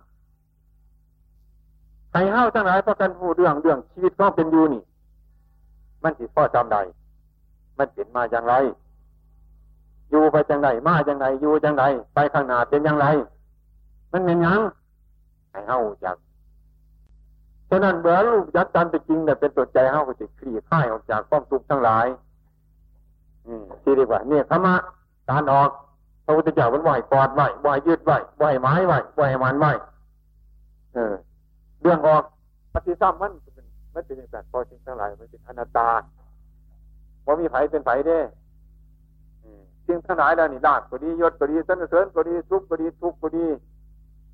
[2.11, 4.82] ใครเฮ้าทั้งหลายเพราะกันหูเรื่องเรื่องชีวิตก็เป็นอยู่นี่
[6.03, 6.78] มันสิพ่อจำใด
[7.78, 8.53] มันเป็นมาอย่างไร
[10.09, 13.07] อยู่ไปจังไรมาจังไรอยู่จังไรไปข้างหน้าเป็นอย่างไร
[14.11, 14.61] มันเป็นยัง
[15.51, 16.17] ให้เฮ้าจาก
[17.69, 22.05] ฉะนั้นเบื่อลูกยัดจันไปจริงเนี่ยเป็นตัวใจเฮ้าก็จะคลี่คลายออกจากความทุกข์ทั้งหลาย
[23.84, 24.76] ที่เรียกว่าเนี่ยธรรมะ
[25.30, 25.70] การออก
[26.26, 29.66] พระพุทธเจ้ามันไหวกอดไหวไหวยืดไหวไหวไม้ไหวไหวมันไหว
[30.94, 31.14] เออ
[31.82, 32.24] เรื่องออก
[32.74, 35.89] ปฏิสัมมันเป็นมันเป็นอย่างไรพอสิ่งทั้งหลายมันเป็นอนัตตา
[37.26, 38.20] ว่ามีไผเป็นไผเด้
[39.88, 43.46] สิ่งทั้งหลายแล้วนี่ลาบก็ดียศก็ดีสนเสริญก็ดีทุกข์ก็ดีทุกข์ก็ดี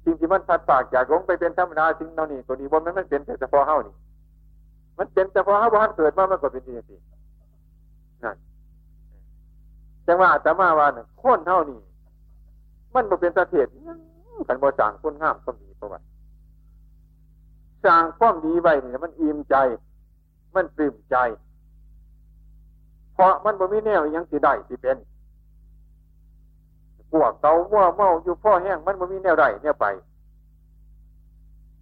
[0.03, 3.95] สิ่งที่มันพัดปากจากหลงไปเป็นธรรมดาสิ่งเหล่านี้ก็ดีว่ามันมันเป็นแต่เฉพาะเฮานี่
[4.97, 6.99] มันเป็นแต่เฉพาะเฮาบ้านเกิดมามันก็เป็นอย่างนี้
[8.23, 8.35] นั่น
[10.07, 11.79] จังว่าแต่มาว่าเนี่ยคนเท่านี้
[12.93, 13.67] มันบ่เป็นสะเทศ
[14.47, 16.05] กันบ่จางคนงามก็มีประวัติ
[17.83, 19.55] สร้างความดีไว้เนี่ยมันอิ่มใจ
[20.55, 21.15] มันปลื้มใจ
[23.13, 24.97] เพราะมันบ่มีแนวยังสิได้สิเป็น
[27.11, 29.85] พวกเตาว่าเมาอยู่พ่อแห้งมันบ่มีแนวใดเนี่ยไป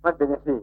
[0.03, 0.59] มันเป็นอย่างนี้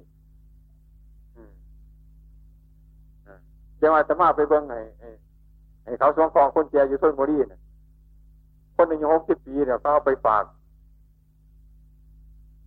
[3.81, 4.77] จะมาจะมาไปเบิ่งไง
[5.85, 7.61] ไอ้เขาสองกองคนแก่อยู่ชนบุรีเนี่ย
[8.77, 10.45] คนอายุหกสิบปีเนี่ยเขาเอาไปฝาก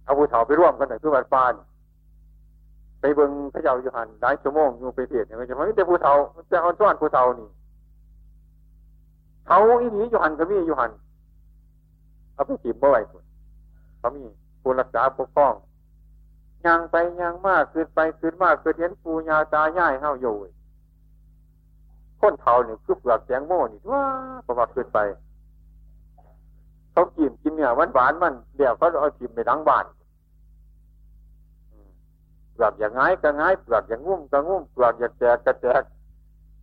[0.03, 1.53] เอาผู้เฒ่าไปร่วมกันหน่อยคือวัดปาน
[2.99, 6.13] ไปเบิ่งพระเจ้าอยู่หันหลายชั่วโมงอยู่ไปเทศเนี่ยมันจะไม่แต่ผู้เฒ่า
[6.51, 7.49] จะเอาซ้อนผู้เฒ่านี่
[9.47, 10.91] เขาอีนี้อยู่หันก็มีอยู่หัน
[12.34, 13.24] เอาไปจีบบ่อยคน
[13.99, 14.24] เขามี
[14.61, 15.53] ผู้รักษาปกป้อง
[16.66, 20.36] ยังไปยังมากขึ้นไปขึ้นมากขึ้นเห็นปูยาตาย่ายเฮาอยู่
[22.26, 24.03] คนเท่านี่ยคือเปลือกแกงโม่นี่ว่า
[24.45, 24.99] ประวัติขึ้นไป
[26.91, 29.86] เขากินกินเนี่ยหวานหวานมันเดี๋ยวเขาเอากินไปทั้งบ้าน
[32.53, 35.84] เปลือกอย่างง่ายก็ง่ายเปลือกอย่างงุ่มก็งุ่มเปลือกอย่างแจกก็แจก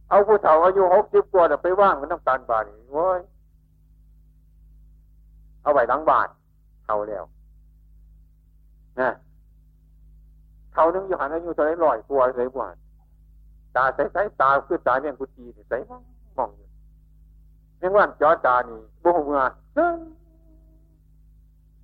[0.09, 3.21] เอาผู้เฒ่าอายุหกสิบกว่าไปว่างมันน้ำตาลบานนี่โว้ย
[5.63, 6.29] เอาไว้ทั้งบ้าน
[6.85, 7.25] เท่าแล้ว
[9.01, 9.11] นะ
[10.73, 12.77] เท่านึงอยู่หันอายุเท่าไรลอยกลัวเลยบ้าน
[13.77, 16.03] ตาใสๆตาคือตาเมียงกุจีนี่ใสมอง
[16.39, 16.69] มองอยู่
[17.79, 19.41] เมียงว่านจอตานี่บุหัว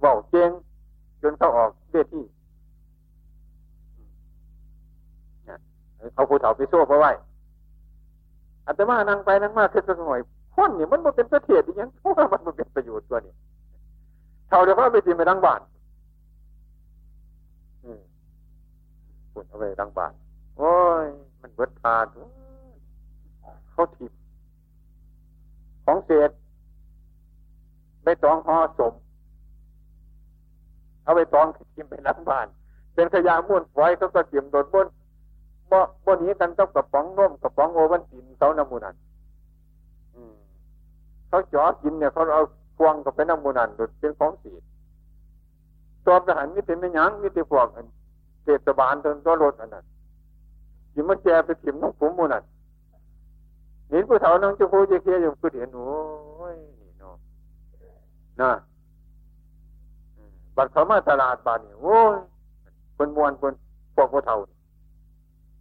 [0.01, 0.51] เบาเจง
[1.22, 2.22] จนเขาออกเวที
[6.14, 7.11] เอาผู้เฒ่าไปโซ่เพราะไว้
[8.66, 10.20] อาตมานั่งไปนั่งมาคือสักหน่อย
[10.55, 13.34] คนนี่มันมันเป็นประเทศอย่างเพราะว่ามันมันเป็นประโยชน์ตัวนี้
[14.49, 15.61] เท่าเดียวก็ไปจีนไปดังบ้าน
[17.84, 18.01] อืม
[19.32, 20.12] คุณเอาไปดังบ้าน
[20.59, 20.72] โอ้
[21.05, 21.07] ย
[21.49, 22.07] มันเบิดทาน
[23.72, 24.12] เขาทิม
[25.84, 26.30] ของเศษ
[28.03, 28.94] ไปตองห่อสม
[31.03, 32.46] เอาไปตองทิมไปล้างบ้าน
[32.94, 34.86] เป็นขยะม้วนฝอยเขาก็เก็บโดดบน
[35.70, 38.96] บ่บนนี้กันต้องกระป๋องนมกระป๋องโอวันตินเขาน้ำมูนัน
[41.28, 42.42] เขาจ่อกินเนี่ยเขาเอา
[42.76, 44.53] พวงกับไปน้ำมูนันโดดเป็นของสี
[46.05, 47.66] ตัวทหารมิตรไม่ยั้งมิตรพวก
[48.44, 48.94] เทศบาล
[49.24, 49.84] ตัวรถอันนั้น
[50.99, 52.44] ที่มันแจไปถิ่มน้องผมมูนั่น
[53.90, 55.92] เห็นผู้เฒ่านั่งจะโคจะเคียอยู่ก็เห็นโอ้
[56.53, 57.16] ยนี่เนาะ
[58.40, 58.51] นะ
[60.57, 62.16] บัดเขามาตลาดบานนี่โอ้ย
[62.96, 63.53] คนมวนคน
[63.94, 64.36] พวกผู้เฒ่า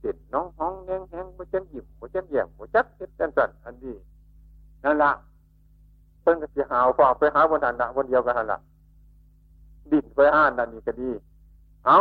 [0.04, 3.94] ติดน้องห้องแหงแหงบ่เช่นหยิบบ่เช่นแย่มบ่จัดเฮ็ดจันสันอันดี
[4.84, 5.12] นั่นละ
[6.22, 8.60] เพิ่นก็สิหาวฝากไปหาบนนั้นละบนเดียวกันนั่นละ
[9.92, 11.10] ดินไปอ่านนั่นนี่ก็ดี
[11.86, 11.98] เอา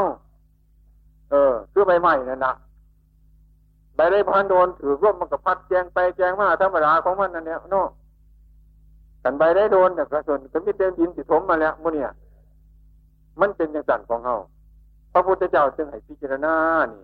[1.30, 2.52] เออ คือใบไม้นั่นละ
[3.96, 7.88] ใบได้พันโดนถือร่วมมันก็พัดแจงไปแจงมาธรรมดาของมันนั่นเนี่ยเนาะ
[9.22, 12.10] กันใบได้โดนเนี่ยกระสุนก็มีเต็มดินสิถมมาแล้วมื้อเนี่ย
[13.40, 14.36] มันเป็นอย่างสั่นของเฮา
[15.12, 16.54] พระพุทธเจ้าจึงให้พิจารณา
[16.90, 17.02] นี่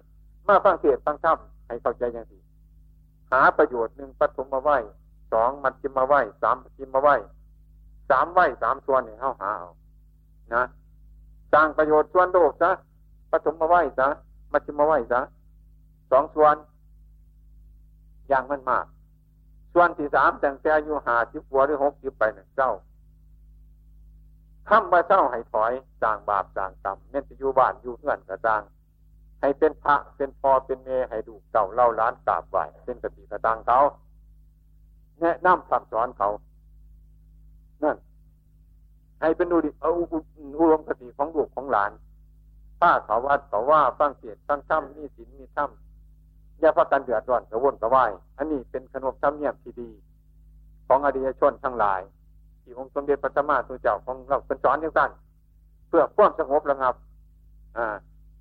[0.49, 2.43] มาฟังเทศฟังธรรมให้เข้าใจอย่างนี้
[3.32, 4.70] หาประโยชน์หนึ่งปฐมมาไหว
[5.32, 7.09] สองมัดจิมมาไหวสามจิมมาไหว
[8.11, 9.70] สามไหวสามส่วนเนี่ยเข้าหาเอา
[10.55, 10.64] นะ
[11.53, 12.70] สร้างประโยชน์ส่วนโลกซะ
[13.32, 14.09] ปฐมมาไหวซะ
[14.53, 15.20] มัดจิมมาไหวซะ
[16.11, 16.57] สองส่วน
[18.29, 18.87] อย่างมันมาก
[19.73, 22.73] ส่วนที่สามแต่งแต่อายุหาสิบหัวหรือหกสิบไปหนึ่งเจ้า
[24.68, 28.62] ข้ามาเจ้าให้ถอยสร้างบาปสร้างกรรมเน้นจะอยู่บ้านอยู่เงื่อนกระจาง
[29.41, 33.81] ให้เป็นพระเป็นพอเป็นเมให้ดูเก่าเล่าล้านกราบไหวเป็นกติกระตังเขา
[35.20, 36.29] แนะนำคำสอนเขา
[37.83, 37.97] นั่น
[39.20, 41.93] ให้เป็นดูดิเอาอุรมคติของลูกของหลาน
[42.81, 45.82] ป้าเขาวัดเขาว่าฟังเสียดฟังถ้ำมีศีลมีถ้ำ
[46.62, 49.90] อย่าพักกันเดือดร้อนกระวนกระวายอันนี้เป็นขนบธรรมเนียมที่ดี
[50.86, 52.00] ของอดีตชนทั้งหลาย
[52.62, 55.10] ที่องค์สมเด็จพระสัมมาสัมพุทธเจ้าของเราเป็นสอนอย่างนั้น
[55.88, 56.94] เพื่อความสงบระงับ
[57.76, 57.86] อ่า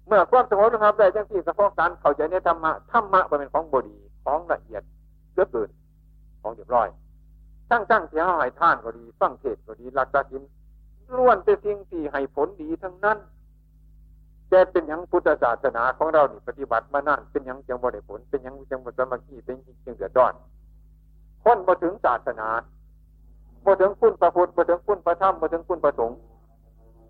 [0.08, 4.84] เมื่อความสงบนะครับได้จังที่สะพาะการเข้าใจในธรรมะธรรมะเป็นของบดีของละเอียด
[5.34, 5.70] เลือเกิน
[6.42, 6.88] ของเรียบร้อย
[7.72, 10.44] ตั้งตั้งเที่ห้าให้ท่านก็ดีฟังเทศก็ดีรักษาศีล
[11.18, 13.18] ล้วนเป็นสิ่งที่ให้ผลดีทั้งนั้น
[14.52, 20.34] แต่เป็นอย่างพุทธศาสนาของเรานี่ปฏิบัติมานานเป็นอย่างจังบริผล เป็นอย่างจังบสมาธิเป็นจังเดือดร้อน
[21.44, 22.50] คนมาถึงศาสนา
[23.66, 26.18] มาถึงคุณประพุทธมาถึงคุณประธรรมมาถึงคุณประสงค์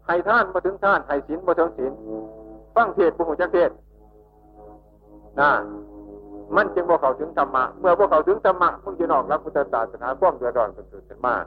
[0.07, 1.91] ให้ท่านมาถึงท่านให้ศีลมาถึงศีล
[2.75, 3.71] ฟังเทศบุหุจักเทศ
[5.39, 5.51] นะ
[6.55, 11.45] มันจึงบอกเขาถึงธรรมะเมื่อพวกเขาถึงธรรมะมึงจะนอกรับพุทธศาสนาความเดือดร้อนกันเกิดขึ้นมาก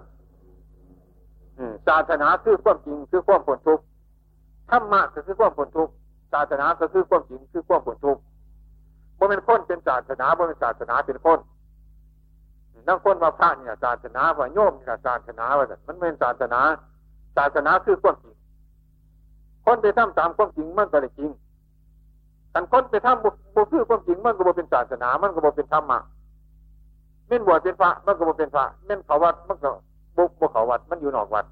[1.88, 3.84] ศาสนาคือความจริงคือความผลทุกข์
[4.70, 5.92] ธรรมะก็คือความผลทุกข์
[6.32, 8.22] ศาสนาก็คือความจริงคือความผลทุกข์
[9.18, 11.38] บ่เป็นคนเป็นศาสนาบ่เป็นศาสนาเป็นคน
[12.88, 16.60] นั่งคนว่าพระเนี่ยศาสนาว่าโยมเนี่ยศาสนาว่ามันเป็นศาสนา
[17.36, 18.34] ศาสนาคือความจริง
[19.64, 21.30] คนไปทำตามความจริงมันก็เลยจริง
[22.54, 25.98] กันคนไปทำบุคือความจริงมันก็บ่เป็นศาสนา มันก็บ่เป็นธรรมะ
[27.28, 29.70] เม่นบวชเป็นพระมันก็บ่เป็นพระเม่นเขาวัดมันก็
[30.16, 31.44] บุกบุเขาวัดมันอยู่นอกวัด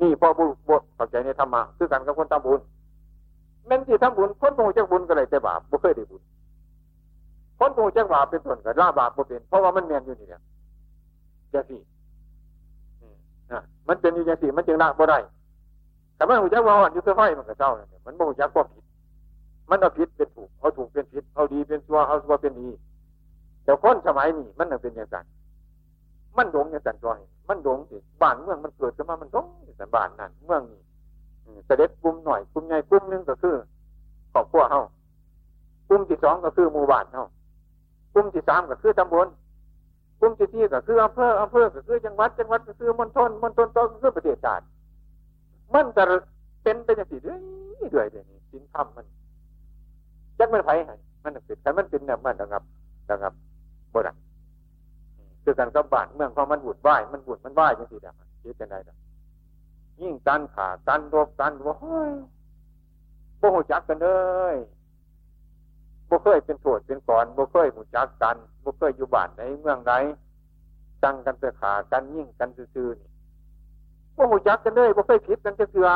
[0.00, 2.60] นี่พอบุบวเข้าใจในธรรมะคือกันกับคนทำบุญ
[3.66, 6.22] เม่นที่ทำบุญคนโง่จากบุญก็เลยแต่บาปบุเคยได้บุญ
[7.58, 10.42] คนโง่จากบาปเป็นส่วนกับล่าบาปบ่เป็นเพราะว่ามันเมียนอยู่นี่เนี่ย
[11.52, 11.80] อย่าสี่
[13.88, 15.18] มันเป็นอยู่อย่างสี่มันจึงละบ่ได้
[16.16, 18.84] แต่มันหูจักว่าอ่อนอยู่เพื่อไฟมันก็เจ้าเนี่ยมันโมหูจักว่าผิด
[19.70, 22.68] มันเอาผิดเป็นถูกเอาถูกเป็นผิดเอาดีเป็นชั่วเอาชั่วเป็นดี
[23.64, 25.24] แต่คนสมัยนี้มันเป็นอย่างนั้น
[26.36, 27.18] มันหลงอย่างนั้นจ้อย
[27.50, 29.46] มันหลงสิบ้านเมืองมันเกิดขึ้นมามันหลง
[29.78, 30.80] แต่บ้านนั่นเมืองนี้
[31.66, 33.56] เสด็จกลุ่มหน่อยกลุ่มใหญ่กลุ่มนึงก็คือ
[34.32, 34.80] ครอบครัวเฮา
[35.88, 37.24] กลุ่มที่สองก็คือหมู่บ้านเฮา
[38.12, 39.26] กลุ่มที่สามก็คือตำบล
[40.20, 44.64] กลุ่มที่สี่ก็คืออำเภออำเภอก็คือจังหวัดจังหวัดก็คือมณฑลมณฑลก็คือประเทศชาติ
[45.74, 46.02] มันจะ
[46.62, 47.40] เป็นเป็นอย่างสี่เรื่อย
[47.90, 49.06] เรื่อยเดี๋ยนี้สินธรรมมัน
[50.38, 50.74] ยักมันไผ่
[51.24, 52.62] มันเป็นแต่มันเป็นเนี่ยมันนะครับ
[53.10, 53.32] นะครับ
[53.92, 54.16] บดัง
[55.44, 58.90] คือการกับบ้านเมืองเของมันบุดไหวมันบุดมันไหวอย่างสี่เดียวคิดจะได้ด
[60.00, 62.12] ยิ่งการขาการรบการว่าเฮ้ย
[63.38, 64.08] โบหูจักกันเล
[64.54, 64.56] ย
[66.06, 69.92] โบเคยเป็นโทษเป็นก่อนโบเคยหูจักกันโบเคยอยู่บ้านในเมืองไหน
[71.04, 73.08] ตั้งกันไปขากันยิ่งกันซื่อๆนี่
[74.16, 75.88] ว่หูจักกันเลยว่เคยผิดกันจะเสือ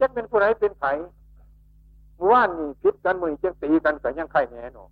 [0.00, 0.92] จะเป็นผู้ใดเป็นไผ่
[2.30, 4.84] ว่านนี่ผิดกันมือจะตีกันกับยังไข่แหน่นอ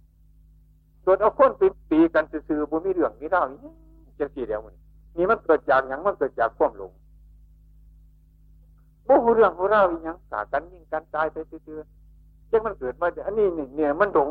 [1.05, 3.59] ส่วนเอาคนไปตีกันซื่อบุมีเรื่องมีเล่านี่
[4.19, 4.75] จะสี่เดียวมัน
[5.17, 6.93] นี่มันเกิดจากอย่างมันเกิดจากความหลง
[9.07, 13.47] บ่หูเรื่องหูเล่าอีกอย่างกากันยิงกันตายไปซื่อๆจะมันเกิดมาอันนี้
[13.77, 14.29] เนี่ยมันหลง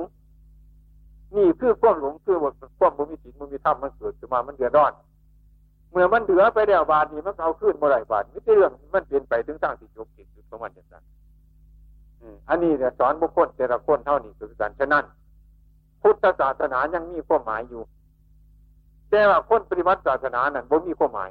[1.36, 4.94] นี่คือความหลงคือว่าความบุมีศีลบุมีธรรมมันเกิดขึ้นมามันเดือดร้อน
[5.92, 11.04] เมื่อมันเหลือไปแล้วบาทนี้มันเอาขึ้นเมื่อไรบาทไม่ใช่เรื่องมันเปลี่ยนไปถึงสร้างสิจบจิจุดของมันอย่างนั้น
[12.50, 15.06] อันนี้เนี่ยสอนบุคคลแต่ละคนเท่านี้คือการฉะนั้น
[16.02, 17.82] พุทธศาสนายังมีความหมายอยู่
[19.10, 21.30] แต่ว่าคนปฏิบัติศาสนานั้นบ่มีความหมาย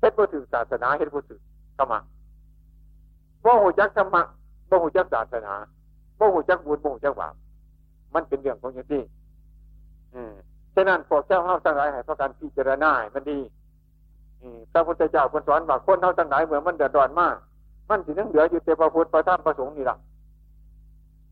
[0.00, 1.40] เฮ็ดบ่ถือศาสนาเฮ็ดบ่ถือ
[1.78, 2.00] ธรรมะ
[3.44, 4.22] บ่หูจักธรรมะ
[4.70, 5.54] บ่หูจักศาสนา
[6.18, 7.34] บ่หูจักบุญบ่หูจักบาป
[8.14, 9.02] มันเป็นเรื่องของอย่างนี้
[10.14, 10.32] อืม
[10.74, 13.38] ฉะนั้นพวกเจ้าเฮาทั้งหลายให้พระการพิจารณามันดี
[14.72, 17.36] พระพุทธเจ้าคนสอนว่าคนเฮาทั้งหลายเหมือนมันเดือดร้อนมาก
[17.88, 19.96] มันสิยังเหลืออยู่แต่พระพุทธพระธรรมพระสงฆ์นี่ละ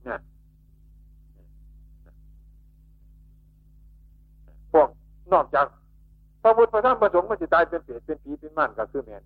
[0.05, 0.19] เนี่ย
[4.73, 4.89] พวก
[5.33, 5.67] นอกจาก
[6.43, 9.23] พระพุทธพระธรรมพระสงฆ์มันจะตายเป็นเปรตเป็นผีเป็นม่านก็คือแมน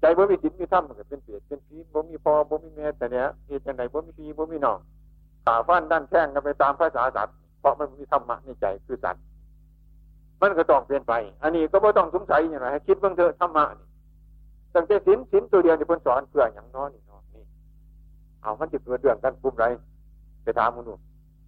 [0.00, 4.78] ใจบ่มีจิตมีธรรมมันก็เป็นเปรตเป็นผีบ่มีพอบ่มีแม่แต่เนี้ยเหตุจังไดบ่มีผีบ่มีน้อง
[5.44, 9.22] ขาฟันด้านแข้งกันไปตามภาษาสัตว์เพราะมันมีธรรมะในใจคือสัตว์
[10.40, 11.12] มันก็ต้องเปลี่ยนไป
[11.42, 13.86] อันนี้ก็ไม่ต้องสงสัยอย่างไรให้คิดเบื้องเถอะธรรมะนี่
[14.74, 17.44] ตั้งแต่สินสินตัวเดียวนี่พ้นสอนเพื่ออย่างน้อยนี่น้อนี่
[18.42, 19.66] เอามันจะเกิดเรื่องกันปุ่มไร
[20.42, 20.94] ไปถามมึงดู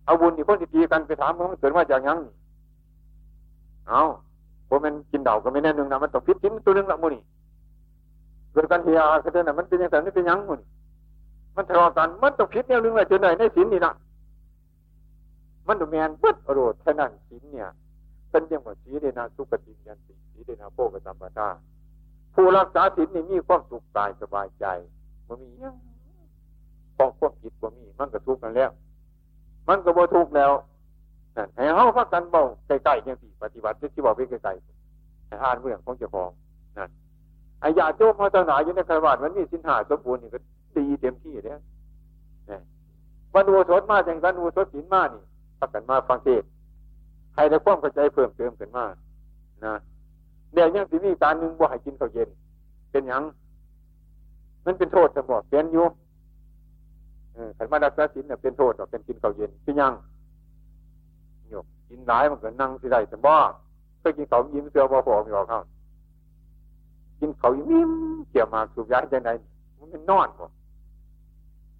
[0.05, 2.33] เอาบุญนี่คนที่ตีกันไปถามมึงมันเกิดมาจากยังนี่
[3.89, 4.03] เอา
[4.68, 7.22] ผมมันกินเดาก็ไม่แน่นึงนะมันต้องพิษสินตัวนึงละมูนี่
[8.53, 10.66] เกิดกันเฮียก็เดินน่ะมันเป็นยังไงนี่เป็นยังมูนี่
[11.57, 13.93] มันทะเลาะกันมันต้องพิษเนี่ยนึงเลยจนไหนในสินนี่นะ
[15.66, 17.68] มันดูแมนปึ๊ดอรรถแค่นั้นสินเนี่ย
[18.30, 21.49] เป็นยังว่าสีเดนาสุกติยันติสีเดนาโพกสัมปทา
[22.35, 24.66] ผู้รักษาศีลนี่มีความสุขกายสบายใจ
[25.28, 25.74] มันมียัง
[26.97, 28.70] พอความผิดว่ามี มันก็ทุกข์กันแล้ว
[29.68, 30.53] มันก็บ่ทุกข์แล้ว
[31.57, 36.30] ให้เฮาพักกันเบาใกล้ๆยังสิปฏิบัติที่บอกไปไกลๆให้อ่านเรื่องของเจ้าของ
[36.76, 36.91] นั่น
[37.61, 40.39] ไอ้ยาโจมพัฒนาอยู่ในคารวะมันมีสินหาสมบูรณ์นี่ก็
[40.76, 41.55] ดีเต็มที่แล้
[42.51, 42.59] นี่
[43.35, 45.22] วันอุสดมาอย่างวันอุสดศีลมานี่
[45.59, 46.43] พักกันมาฟังเทศ
[47.32, 48.85] ใครได้ความเข้าใจเพิ่มเติมขึ้นมา
[49.64, 49.74] นะ
[50.53, 52.28] เดี๋ยวยังสิมีการหนึ่งบ่ให้กินข้าวเย็น
[52.91, 53.22] เป็นยัง
[54.64, 55.87] มันเป็นโทษสมองเป็นอยู่
[57.57, 59.93] ขันมาดักษาศีลเนี่ยเป็นโทษเป็นกินข้าวเย็นเป็นยัง
[61.89, 63.35] กินหลายมันก็นั่งสิได้สมบ่
[64.03, 65.61] ก็กินข้าวยิ้มเสือบ่พอมีออกเข้า
[67.20, 67.91] กินข้าวยิ้ม
[68.30, 69.30] เกี่ยวมาสูบยาจังได
[69.78, 70.47] มันเป็นนอนบ่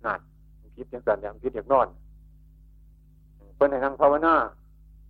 [0.05, 0.20] นั่น
[0.61, 1.86] มันคิดอย่างนั้นเนี่ยมันคิดอย่างนอน
[3.57, 4.34] เพิ่นให้นั่งภาวนา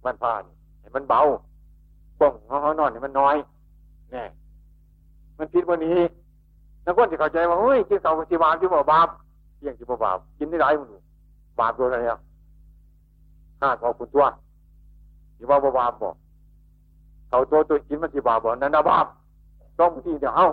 [0.04, 0.42] มันผ่าน
[0.80, 1.20] ให้มันเบา
[2.20, 3.36] ป้องเขาเขานอนเนี่ยมันน้อย
[4.12, 4.24] แน่
[5.38, 5.98] มันผิดวันนี้
[6.84, 9.08] นักคนที่เข้าใจว่าเฮ้ยกินข้าวสิบาปที่บ่บาป
[9.56, 10.96] เที่ยงที่บ่บาปกินได้ไรมึงดู
[11.60, 12.18] บาปตัวอะไรอะ
[13.60, 14.24] ห้าขอคุณตัว
[15.36, 16.14] ที่ว่าบ่บาบอก
[17.28, 19.06] เขาตัวตัวกินมันสิบาบอกนั่นนะบาป
[19.78, 20.46] ต้องที่เดี๋ยวเอา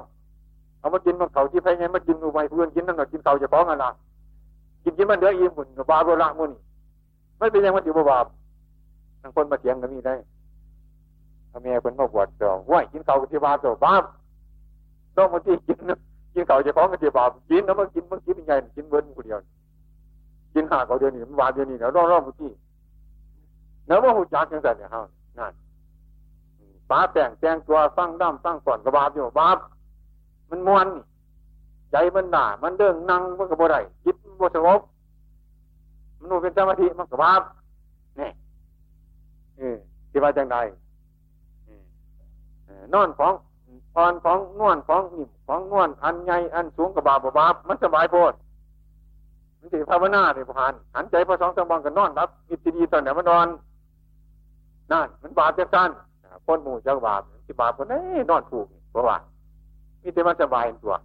[0.80, 3.86] เอามากินมันเขาที่ไปไงมากินอูไปเพื่อนกินนั่นหน่อยกินเขาจะฟ้องอะไร
[4.84, 6.52] กินกินมันเดือดอิ่มหมุนบาโบราณมุน
[7.38, 8.26] ไม่เป็นยังมันสิบ่บาป
[9.22, 10.16] ทั้งคนมาเถียงกันมีได้
[11.52, 13.96] พ่อแม่เป็นมาบวชดอกว่ากินเขากะทิบาตัวบ้า
[15.16, 15.78] ต้องมาที่กิน
[16.34, 19.40] กินเขาจะของกะทิบากินแล้วมากินมากินยังไงกินเบิ้ลคนเดียว
[20.54, 22.52] กินหาเขาเดียวนี่มันวาเดียวนี่เนาะรอรอมาที่
[23.92, 25.02] เนื้อว่าหูจักยังไงเนี่ยฮะ
[25.38, 25.54] นั่น
[26.90, 29.58] ป้าแต่งแจงตัวฟังด้ามฟังก่อนกระบาบอยู่บาบ
[30.50, 30.88] มันมวน
[31.92, 34.82] ใจมันหนามันเดิงนั่งมันกระโบได้จิตมันสงบ
[36.18, 37.42] มันนูเป็นสมาธิมันกระบาบ
[38.20, 38.30] นี่
[39.58, 39.76] เออ
[40.12, 40.58] ที่ว่าจังใด
[42.94, 43.34] นอนของ
[43.94, 48.34] พรของนวนของนิ่มของนวนอันใหญ่อันสูงกับบาบบาบมันสบายโพด
[49.60, 53.48] มันติภาวนาเนี่ยผ่านหันใจพอสองสมองกันนอนรับมิตรดีตอนไหนมันนอน
[54.92, 55.90] นั่นมันบาปจะสั้น
[56.46, 59.18] คนหมู่จะบาปที่บาปคนนี้นอนถูกเพราะว่า
[60.04, 60.96] มิตรมันสบายตัว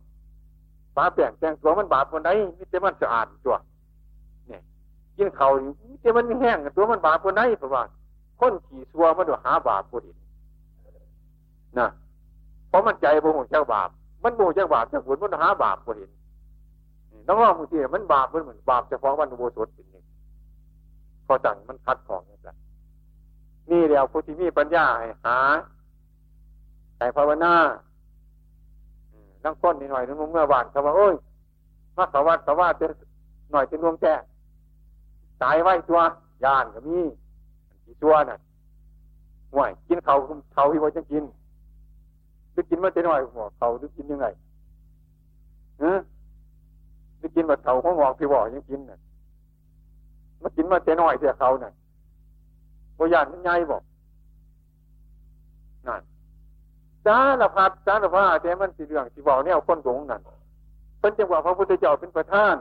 [0.95, 3.57] ฟ้าแปลงแจงตัวมันบาปคนไหนมิตรมันสะอาดตัว
[4.49, 4.63] เนี่ย
[5.17, 5.49] กินเขา
[5.91, 7.83] มิตรมันแห้งตัวมันบาปคนไหนเพราะว่า
[8.41, 10.19] คนขี่ซัวมันดูหาบาปคนอื่น
[11.79, 11.89] นะ
[12.69, 13.89] เพราะมันใจโมโหเจ้าบาป
[14.23, 16.11] มันโมโหเจ้าบาปเจ้าบุญมันหาบาปคนเห็น
[17.27, 20.05] น้องว่าบางทีมันบาปมันเหมือนบาปเฉพาะวันโบสถเป็นอย่ง
[21.27, 22.57] พอจังมันคัดของนี่แหละ
[23.71, 25.39] นี่เดียวผู้ที่มีปัญญาให้หา
[26.99, 27.55] แต่ภาวนา
[29.45, 31.15] ตั้งต้นนิดหน่อยนึงเมื่อวานเขาว่าโอ้ย
[31.97, 32.81] มาสวัสดิ์สวัสดิ์
[33.53, 34.15] หน่อยเป็นดวงแจ้
[35.43, 36.01] ตายไว้ตัว
[36.45, 36.99] ยานก็มี
[37.85, 38.39] กี่ตัวน่ะ
[39.53, 40.15] ห่วยกินเขา
[40.55, 41.25] เขาที่ว่าจะกิน
[42.53, 44.27] หรือกินมาแต่น้อยหัวเขาหรือกินยังไง
[45.79, 45.99] เออ
[47.19, 48.99] หรือกินมาเขาห้องหอกที่บ่อยังกินน่ะ
[50.43, 51.73] มากินมาแต่น้อยเสียเขาน่ะ
[52.99, 53.83] บยานมันใหญ่บอก
[55.87, 56.03] นั่น
[57.07, 60.21] สารพัดสารพัดแต่มันสิเรื่องสิบอกเนี่ยคนหลงนั่น
[60.99, 62.55] เพิ่นจังหว่าพระพุทธเจ้าเป็นประธาน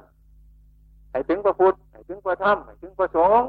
[1.12, 3.48] ให้ถึงพระพุทธให้ถึงพระธรรมให้ถึงพระสงฆ์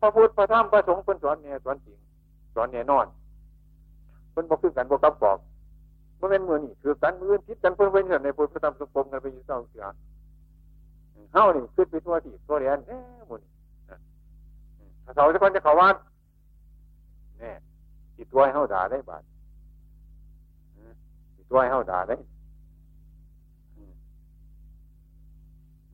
[0.00, 1.98] พระพุทธพระธรรมพระสงฆ์เป็นสอนเนี่ยสอนจริง
[2.54, 3.06] สอนเนี่ยนอน
[4.32, 5.38] เพิ่นบอกคือกันบอกกับบอก
[6.16, 9.84] เมื่อเป็นมือนี่คือกันมือคิดกันเพิ่นเป็นในพุทธธรรมสงฆ์กันไปอยู่เศร้าเสือ
[11.32, 13.55] เฮานี่ขึ้นไปทั่วที่ทั่วแดนเอ๊ะมุนถ้า
[15.14, 15.96] เขาจะคนจะเขาวัด
[17.42, 17.56] นี่ย
[18.16, 19.22] ติดตัวให้เฮาด่าได้บาด
[21.36, 22.16] ติดตัวให้เฮาด่าได้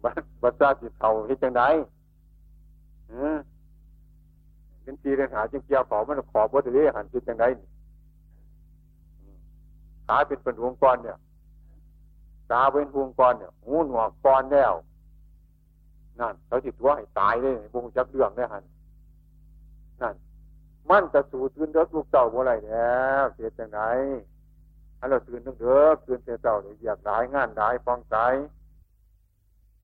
[0.02, 1.62] บัดบัดซาจิตเขาเฮ็ดจังได
[4.82, 7.44] เป็นปีเรียนหาจึงเกี่ยวขอมันขอบวัตถุหันจิตจังได
[10.06, 11.18] ขาเป็นเป็นวงกรเนี่ย
[12.52, 14.72] ตาเป็นหุงก่อนเนี่ยหูหนวกก่อนแล้ว
[16.20, 18.62] นั่นเขาจิตว่าให้ตายเลยบุงจักเรื่องได้หัน
[20.90, 23.80] มันจะสู่ตื่นเด็กลูกเต่าบ่ไรแล้วเสียจังไหน
[24.96, 28.16] ให้เราตื่นตั้งเด้อตื่นเต่าเลยอยากได้งานได้ฟังใจ